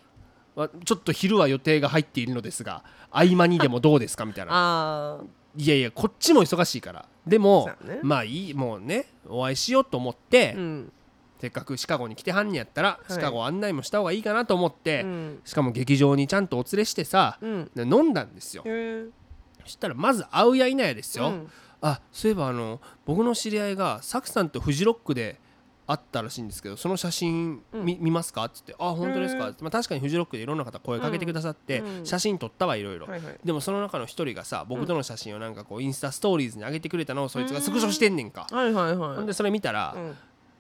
[0.55, 4.27] わちょっと昼は予定が入っているのですが合間にでもどうですか？
[4.27, 4.53] みたいな。
[4.53, 5.19] あ
[5.57, 7.07] いやいやこっちも忙しいから。
[7.27, 8.01] でも、ね。
[8.03, 10.93] まあいいもうねお会いしようと思って、ーうん
[11.41, 13.13] せっかくシカゴに来てはんねやったら、い。
[13.13, 15.41] シカゴ案内もした方がいいかなと思って、うん。
[15.45, 17.71] しかも劇場にちゃんとお連れしてさ、うん。
[17.75, 18.65] で飲んだんですよ。
[19.63, 21.51] そしたらまず会うやいなやですよ、うん。
[21.81, 25.41] あそういえばあの僕の知り合いがサクさんとフジロックで
[25.87, 28.45] 会ったらしいんですけどその写真見,、見ますか？
[28.45, 32.07] って言って「あ本当ですか?」へまあ、確かにフジロックでいろんな方声かけてくださって、うん。
[32.07, 33.39] 写真撮ったはいろいろ、はいはい。
[33.45, 39.17] でもその中の一人がさ僕との写真をなんかこうインスタストーリーズに上げてくれたのをそいつがスクショしてんねんか、はいはいはい。
[39.17, 39.95] ほんでそれ見たら、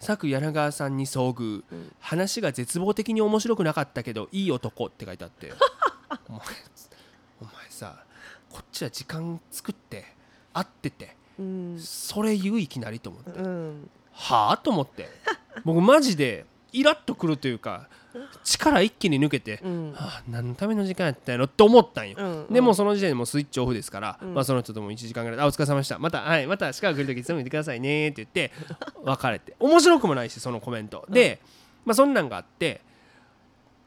[0.05, 1.63] うん佐久柳川さんに遭遇、
[1.99, 5.53] 話が絶望的に面白くなかったけどいい男って書いてあって。
[6.29, 6.41] お前
[7.41, 8.05] お前さ
[8.51, 10.05] こっちは時間作って
[10.53, 11.79] 会っててうん。
[11.81, 13.31] それ言ういきなりと思って。
[13.31, 13.91] うん。
[14.13, 14.59] はあ？
[14.59, 15.09] と思って。
[15.65, 17.89] 僕マジでイラッとくるというか
[18.45, 19.93] 力一気に抜けて、うん。
[19.93, 24.35] はあ、何のための時間やったんやろって思ったんよ、うんでもうその時点でもうスイッチオフですから、うん。
[24.35, 25.99] まあ、その人とも1時間ぐらいで「あお疲れ様でした。
[25.99, 28.53] またはいまたシカゴ来る時いつでも言ってくださいね」って言って
[29.03, 29.55] 別れて。
[29.59, 31.41] 面白くもないしそのコメント、で、
[31.85, 32.81] まあ、そんなんがあって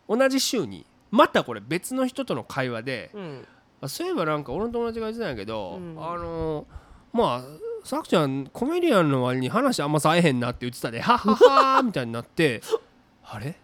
[0.10, 3.48] 同じ週にまたこれ別の人との会話で、うん。
[3.82, 5.96] あそういえばなんか俺の友達が言ってたんやけど、うん。
[6.04, 6.66] あの
[7.14, 11.36] まあさくちゃんコメディアンの割に話あんまさえへんなって言ってたで「はっはっ
[11.78, 12.62] は」みたいになって
[13.24, 13.56] あれ？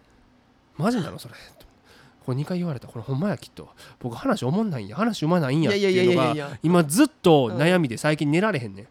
[0.76, 1.34] マジなのそれ。
[2.24, 2.88] これ2回言われた。
[2.88, 3.68] これほんまやきっと。
[4.00, 4.96] 僕話おもんないんや。
[4.96, 8.86] 話うまないんやっていうのが今ずっと悩みで最近寝られへんねん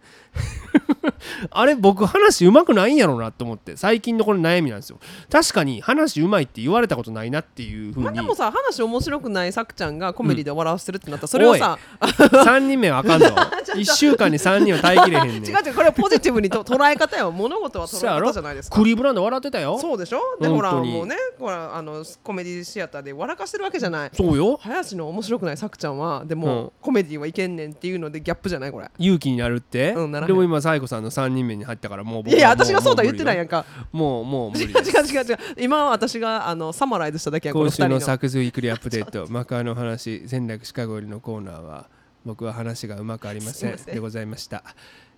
[1.52, 5.00] あれ僕話うまくないんやろうなと思って最近のこの悩みなんですよ。
[5.32, 8.06] 確かに話うまいって言われたことないなっていうふうに。
[8.06, 13.28] まあでもさ話面白くないさくちゃんがコメディで笑わせてるってなったらそれをさ3人目はあかんぞ。
[13.74, 15.44] 1週間に3人は耐えきれへんねん。
[15.46, 18.78] 違う違うこれはポジティブにと捉え方よ物事は捉え方じゃないですか。
[18.78, 19.78] クリーブランド笑ってたよ。
[19.80, 20.20] そうでしょ？
[20.40, 24.10] でほらもうねほらあのコメディシアターで笑かしてるわけじゃない。
[24.14, 24.58] そうよ。
[24.62, 26.42] 林の面白くないさくちゃんはでうん。
[26.42, 28.90] もコメディはいけんねんっていうのでギャップじゃないこれ。
[29.00, 33.66] 勇気になるって、うんでも今サイコさんの3人目に入ったからもう僕いやいや私がそうだ言ってないやんんか。
[33.92, 34.92] もうもう無違う理です。
[35.14, 35.38] 違う違う違う。
[35.58, 38.06] 今は私があのサマライズしただけやんこの今週の二人の。
[38.06, 41.88] サクズウィークリーアップデート マカーの話戦略シカゴよりのコーナーは
[42.26, 43.94] 僕は話がうまくありませんすいません。
[43.96, 44.64] でございました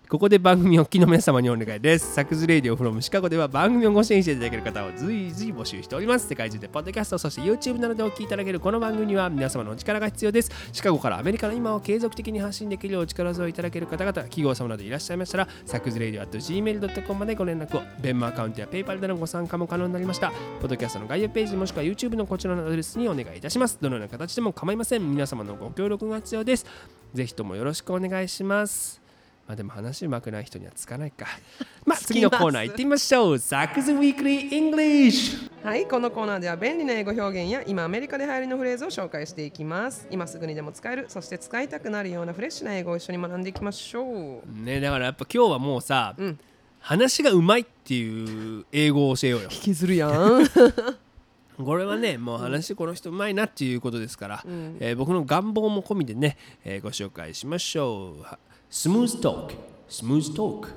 [0.07, 2.13] ここで番組をお聞きの皆様にお願いです。
[2.13, 6.27] サクズレイディオフロムシカゴでは番組をご支援していただける方を随時募集しております。
[6.27, 10.51] 世界中でポッドキャスト、そして YouTube などでお聞きいただけるこの番組には皆様のお力が必要です。
[10.71, 17.81] シカゴからアメリカの今を継続的に発信できるお力添えいただける方々、企業様などいらっしゃいましたら、サクズレイディオ at gmail.com までご連絡を。
[17.99, 20.29] ベンマアカウントや PayPal でのご参加も可能になりました。
[20.61, 23.79] ポッドキャストの概要ページもしくは YouTube のこちらのアドレスにお願いいたします。
[23.81, 25.09] どのような形でも構いません。
[25.09, 26.67] 皆様のご協力が必要です。
[27.15, 29.04] ぜひともよろしくお願いします。
[29.47, 31.27] まあでも話うまくない人にはつかないか。
[31.85, 33.39] まあ次のコーナー行ってみましょう。
[33.39, 40.07] サクズウィークリーイングリッシュはいこのコーナーでは便利な英語表現や今アメリカで流行りのフレーズを紹介していきます。
[40.09, 44.63] 今すぐにでも使えるそして使いたくなるようなフレッシュな英語を一緒に学んでいきましょう。
[44.63, 46.39] ねだからやっぱ今日はもうさ、うん。
[46.79, 49.49] 話がうまいっていう英語を教えようよ。
[49.51, 50.45] 引きずるやん。
[51.57, 54.77] これはねもう話この人うまいなっていうことですから、ん。
[54.79, 58.21] えー僕の願望も込みでね、えーご紹介しましょう。
[58.23, 58.37] は
[58.69, 59.53] スムーズトーク
[59.87, 60.69] スムーズトーク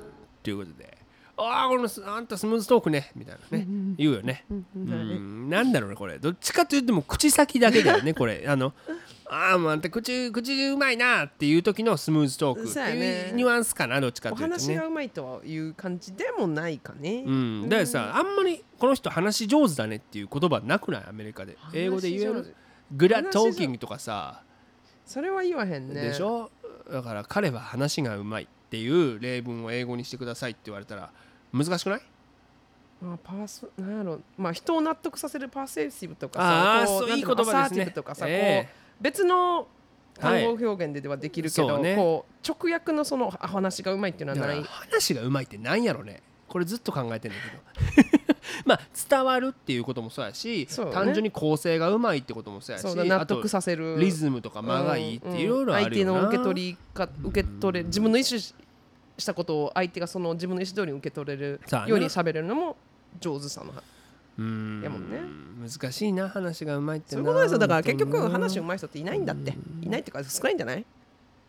[0.43, 0.97] ということで。
[1.41, 3.11] ああこのスあんたスムーズトークね。
[3.15, 3.65] みたいなね。
[3.97, 4.45] 言うよね。
[4.49, 5.49] うん。
[5.49, 6.19] なんだろうねこれ。
[6.19, 8.43] どっちかというともう口先だけだよねこれ。
[8.47, 8.73] あの
[9.31, 12.69] ああもうあんた口口うまいなっていう時のスムーズトーク。
[12.69, 14.63] っていうニュアンスかなどっちかおというとね。
[14.63, 21.03] 話がうまいという感じでもないかね、うん、だからさあんまりこの人話上手だねっていう言葉なくない？
[21.07, 21.57] アメリカで。
[21.73, 22.53] 英語で言える？
[22.91, 24.41] グラトーキングとかさ、
[25.05, 26.01] それは言わへんね。
[26.01, 26.51] でしょ？
[26.91, 31.11] だから彼は話がうまいっていう例文を英語にしてくださいって言われたら
[31.53, 32.01] 難しくない？
[33.01, 34.19] まあ、パースなんやろ。
[34.37, 37.91] まあ人を納得させるパーセーシブとかあーさこそういい言葉ですね。
[37.91, 39.67] とかさ、えこう別の
[40.15, 41.95] 単語表現でではできるけど、そうね。
[41.95, 44.63] こう直訳のそのあ話がうまいっていうのはない。
[44.63, 46.21] 話がうまいってなんやろね。
[46.49, 47.37] これずっと考えてんだ
[47.95, 48.18] けど
[48.65, 50.91] まあ伝わるっていうこともそうやしね。
[50.91, 53.99] 単純に構成がうまいってこともそうやし納得させる。
[53.99, 58.53] リズムとか間がいいっていろいろある相手の受け取りか受け取れ自分の意思し
[59.25, 62.77] たことを相手がその自分の意思通りに受け取れるように喋れるのも
[63.19, 64.81] 上手さのうーん。
[64.83, 65.19] やもんね。
[65.61, 67.21] 難しいな話がうまいってな。
[67.21, 67.57] そういうことですよ。
[67.59, 69.53] だから結局話うまい人っていないんだって。
[69.81, 70.85] いないっていうか少ないんじゃない？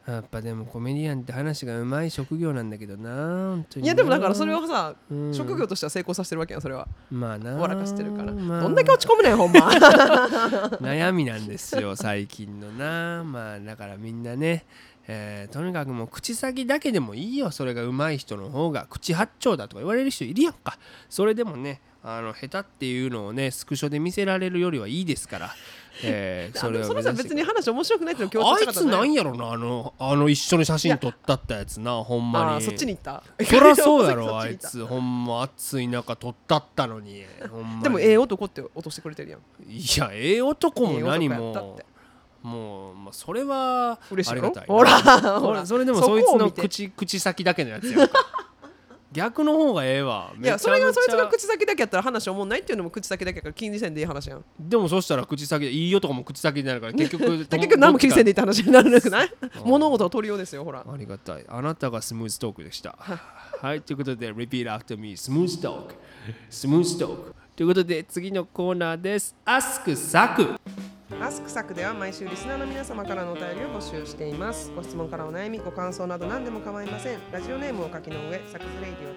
[0.06, 5.34] やっぱでもコメディアンって話がうまい職業なんだけどな本当にいやでもだからそれをさうん。
[5.34, 6.88] 職業としては成功させてるわけやんそれは。
[7.10, 7.54] まあな。
[7.56, 8.32] 笑かしてるから。
[8.32, 8.62] まあ。
[8.62, 9.60] どんだけ落ち込むねんほんま。
[10.80, 13.22] 悩みなんですよ最近のな。
[13.24, 14.64] まあだからみんなね
[15.06, 18.86] えーとにかくもう口先だけでもいいよそれが上手い人の方が。
[18.88, 20.78] 口八丁だとか言われる人いるやんか。
[21.08, 25.50] それでもねあの下手っていうのをねスクショで見せられるよりはいいですから、
[26.02, 32.62] えーそれそれをそれさ別に話面白くないっていうの強調あいつしたかったねなんやろなあのあの一緒に写真撮ったったやつな ほんまに。
[32.64, 33.22] そっちに行った？
[33.44, 34.84] そりゃそうやろ そあいつ。
[34.86, 37.24] ほんま暑い中撮ったったのに。
[37.82, 39.40] でもええ男って落としてくれてるやん。
[39.70, 41.84] いやええ男も何ええ男やったっもて。
[42.42, 44.74] もう、まあ、それはありがたいな。
[44.74, 45.60] ほらそほら。
[45.60, 48.18] れそれでもそいつの口口先だけのやつやんか
[49.12, 59.26] 逆の方がええわいやそれがそいつが口先だけやったら話おもんないっていうのも口先だけやから金利線でいい話やんでもそしたら口先でいいよとかも口先になるから結局結局何も金利線でいいって 話になるなくない？
[59.28, 59.32] ん
[59.64, 61.44] 物事を取りようですよほらありがたい。
[61.48, 62.96] あなたがスムーズトークでした。
[63.60, 65.94] はい、ということで、repeat after me, スムーズトーク。
[66.48, 67.34] スムーズトーク。
[67.56, 69.34] ということで、次のコーナーです。
[69.44, 70.54] Ask サク。
[71.18, 74.70] アスクサクでは毎週リスナーの皆様からのお便りを募集しています。
[74.74, 77.18] ご質問からお悩みご感想など何でも構いません。
[77.32, 79.14] ラジオネームを書きの上サクズレイディオ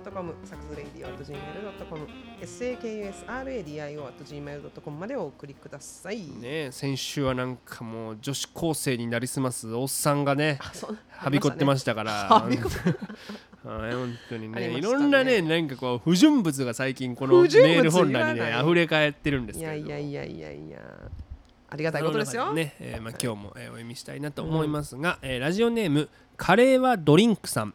[0.00, 2.06] .gmail.com サクズレイディオ .gmail.com
[2.40, 6.22] sakusradio.gmail.com までお送りください。
[6.40, 9.74] ね先週はなんかもう女子高生になりすます。
[9.74, 10.60] おっさんがね、
[11.10, 12.12] はびこってましたから。
[12.30, 12.70] はびこ
[13.64, 14.68] はい、 本当にね。
[14.68, 14.80] ね。
[14.80, 20.78] ろんなね、なんかこう不純物が最近このメール本欄にね溢れ返ってるんですいけれどやいやいやいやいや
[21.74, 27.74] ありがたいことですよ、ね、えーまあ、今日も、えーお読みしたいなと思いますが、えーラジオネームカレーはドリンクさん。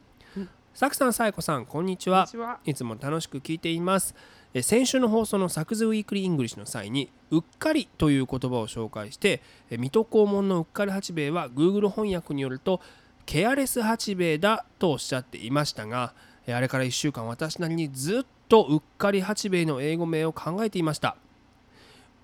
[0.74, 2.26] さくさんさえこさんこんにちは。
[2.64, 4.16] いつも楽しく聞いています。
[4.54, 12.80] えー先週の放送のサクズ Weekly English の際にうっかりという言葉を紹介してえー水戸黄門のうっかり八兵衛は Google 翻訳によると
[13.26, 16.14] careless 八兵衛だとおっしゃっていましたが
[16.48, 21.18] えーあれから1週間私なりにずっとうっかり八兵衛の英語名を考えていました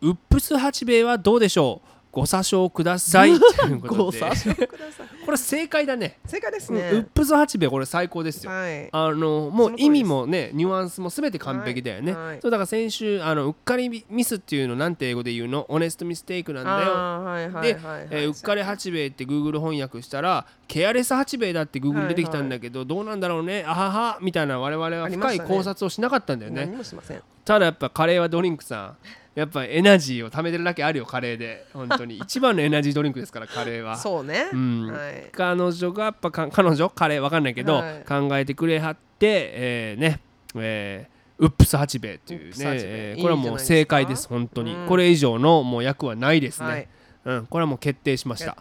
[0.02, 1.90] oops 八兵衛はどうでしょう？
[2.16, 3.32] ご査証ください。
[3.38, 3.98] ということで。
[3.98, 5.08] ご査証ください。
[5.26, 6.18] これ正解だね。
[6.26, 8.52] 正解ですうんね、ウップス八兵衛これ最高ですよ。
[8.52, 8.88] はい。
[8.90, 12.40] あのもそう意味もねニュアンスも全て完璧だよね、はいはい。
[12.42, 15.66] そうだから先週あのうっかりミスっていうのなんて英語で言うの？
[15.68, 16.78] オネストミステイクなんだよ。
[16.86, 23.66] で、はいはいえーうっかり八兵衛って Google 翻訳したらケアレス八兵衛だって Google 出てきたんだけど、どうなんだろうね？
[23.68, 26.66] あははみたいな我々は深い考察をしなかったんだよね。
[26.68, 27.22] 何もしません。
[27.44, 28.98] ただやっぱカレーはドリンクさん
[29.36, 31.68] やっぱエナジーを貯めてるだけあるよカレーで。
[31.74, 32.18] 本当に。
[32.24, 33.98] 一番のエナジードリンクですからカレーは。
[33.98, 34.92] そうね、うん。
[34.92, 35.30] はい。
[35.34, 36.90] 彼女がやっぱか彼女？
[36.90, 38.06] 彼わかんないけど、はい。
[38.08, 40.22] 考えてくれはって、えーね、
[40.56, 44.88] えーウップス八兵衛っていうねえーこれはもう正解です本当に、うん。
[44.88, 46.88] これ以上のもう役はないですね、はい。
[47.26, 48.56] うん、これはもう決定しました。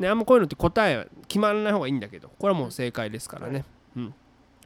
[0.00, 3.64] ねあんまこういうのって答えは決まらない方がいいんだけどこれはもう正解ですからね、
[3.96, 4.14] うん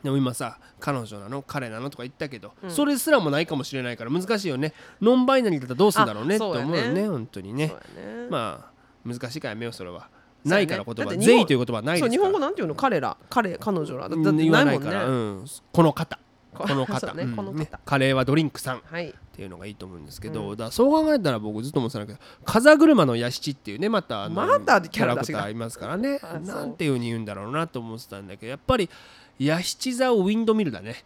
[0.03, 1.42] でも今さ彼女なの？
[1.42, 1.88] 彼なの？
[1.90, 2.70] とか言ったけど、うん。
[2.70, 4.72] それすらもないかもしれないから難しいよね。
[5.00, 6.36] ノンバイナリーだったらどうするんだろうね？
[6.36, 6.72] ってあそうやね。
[6.72, 7.68] 思うよね本当にね。
[7.68, 7.74] ね。
[8.28, 10.09] まあ難しいからやめようそれは。
[10.44, 12.12] ないから言葉そうやねだって日本ゼイという言葉はないですから。
[12.12, 12.74] そう日本語なんていうの？
[12.74, 13.16] 彼ら。
[13.30, 14.09] 彼彼女ら。
[14.09, 14.90] だって言わないいなもんね。
[14.90, 15.46] からうん。
[15.72, 16.18] この方。
[16.53, 17.14] ここの方。
[17.84, 18.78] カレーはドリンクさん。
[18.78, 19.14] っはい。
[19.32, 20.57] ていうのがいいと思うんですけど、うん。
[20.59, 26.18] だそう考えたら僕ずっと思ってたんだけど風車の屋敷っていうねまたあのまたキキャラクターいますからね。
[26.44, 28.90] なんていうふうに言うんだろうなと思ってたんだけどやっぱり
[29.39, 30.97] 屋敷座ウィンドミルだね。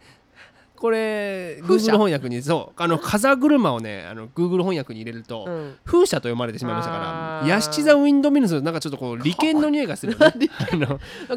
[0.79, 1.93] これ風車。
[1.93, 2.81] Google 翻訳にそう。
[2.81, 5.75] あの風車をねあの Google 翻訳に入れると、うん。
[5.83, 7.47] 風車と読まれてしまいましたからあー。
[7.47, 10.47] 屋敷座ウィンドミルズなんかちょっとこう利権の匂いがするよね。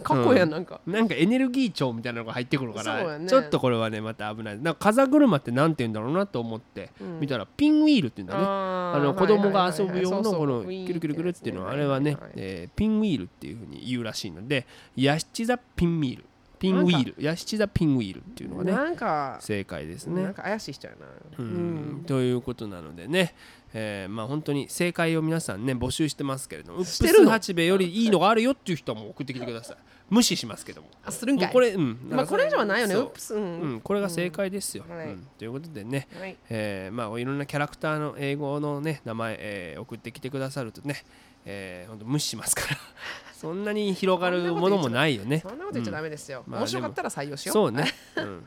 [0.03, 0.83] かっこいいやんなんか。
[0.87, 3.27] なんかエネルギー庁みたいなのが入ってくるから、ね。
[3.27, 4.59] ちょっとこれはねまた危ない。
[4.61, 7.21] なんか風車ってなんて言うんだろうなと思ってうん。
[7.21, 14.67] 見たらピンウィールって言うんだね、ああの子供が遊ぶ用のこのキキルキルキルっていうのはあれはね、えーピンウィールっていうふうに言うらしいので
[14.97, 16.25] ヤシチザピンミール
[16.61, 17.15] ピンウィール。
[17.19, 20.23] ヤシチザピンウィールっていうのがねなんか正解ですね。
[20.23, 21.07] なんか怪しい人やな。
[21.39, 21.99] ううん。
[22.03, 23.35] んということなのでね、
[23.73, 27.31] えーまあ本当に正解を皆さんね募集してますけれどもしてるの？
[27.31, 29.77] ス八兵衛よりいいのがあるよっていう人はもう送ってきてください。
[30.11, 30.89] 無視しますけども。
[31.05, 31.53] あするんかい。
[31.53, 31.99] これうん。
[32.11, 32.95] まあこれ以上はないよね。
[32.95, 33.03] そう。
[33.05, 33.75] ウップスううん。
[33.77, 34.97] ん、これが正解ですよ、うん。
[34.97, 35.07] はい。
[35.07, 36.37] うんということでね、はい。
[36.51, 41.05] えーまあ、いろんなキャラクターの英語の、ね、名前、えー送ってきてくださるとね、
[41.45, 42.77] えー、無視しますから。
[43.33, 45.41] そんなに広がるものもないよね。
[45.41, 46.45] そんなこと言っちゃダメですよ。
[46.47, 47.55] まあ面白かったら採用しよう。
[47.55, 48.47] そうね、 うん、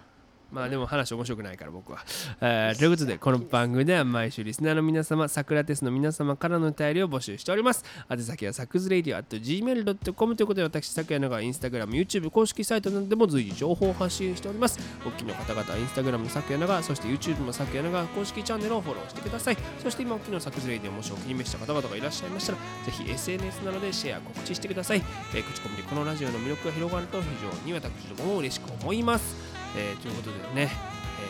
[0.53, 1.99] まあでも話面白くないから僕は、
[2.39, 7.83] えーということでこの番組では毎週リスナーの皆様サクラテスの皆様からのお便りを募集しております。
[8.09, 14.79] 宛先はサクズレイディオ at gmail.com ということで私サクヤナがインスタグラム YouTube 公式サイトなどでも随時情報を発信しております。
[15.05, 19.57] お聞きの方々はインスタグラムのサクヤナがそして YouTube のサクヤナが公式チャンネルをフォローしてください。
[19.81, 25.01] そして今お聞きのサクズレイディオもしお気に召した方々がいらっしゃいましたらぜひ SNS などでシェア告知してください、
[25.33, 30.71] えー口コミでこのラジオの魅力が広がると非常に私どもも嬉しく思います、えーということでね、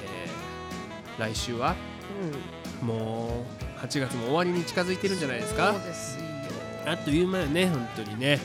[0.05, 1.75] えー来週は
[2.81, 2.87] うん。
[2.87, 3.45] も
[3.79, 5.73] う8月も終わりに近づいてるんじゃないですか？
[5.73, 6.23] そうですよ。
[6.87, 8.39] あっという間よね本当にね。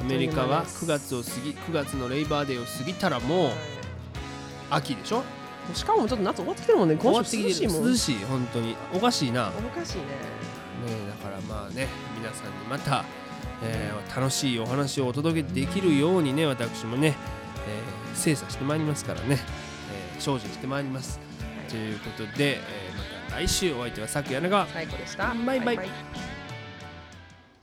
[0.00, 3.50] アメリカは9月月を過ぎ9月のレイバーデーを過ぎたらもう
[4.70, 5.22] 秋でしょ？
[5.74, 6.96] しかもちょっと夏終わってきてるもんね。
[7.00, 7.84] 今週涼しいもん。
[7.84, 8.76] る涼しい本当に。
[8.94, 9.48] おかしいな。
[9.48, 10.02] ねおかしいね。
[11.08, 11.88] だからまあね
[12.18, 13.04] 皆さんにまた、
[13.62, 17.41] えー楽しいお話をお届けできるようにね私もね、えー
[18.14, 19.38] 精査してまいりますからね、
[20.14, 21.18] えー精進してまいります。
[21.68, 22.96] ということで、えー
[23.30, 25.34] また来週お相手はさくやなが最高でした。
[25.34, 25.60] バイ。
[25.60, 26.31] バイバイ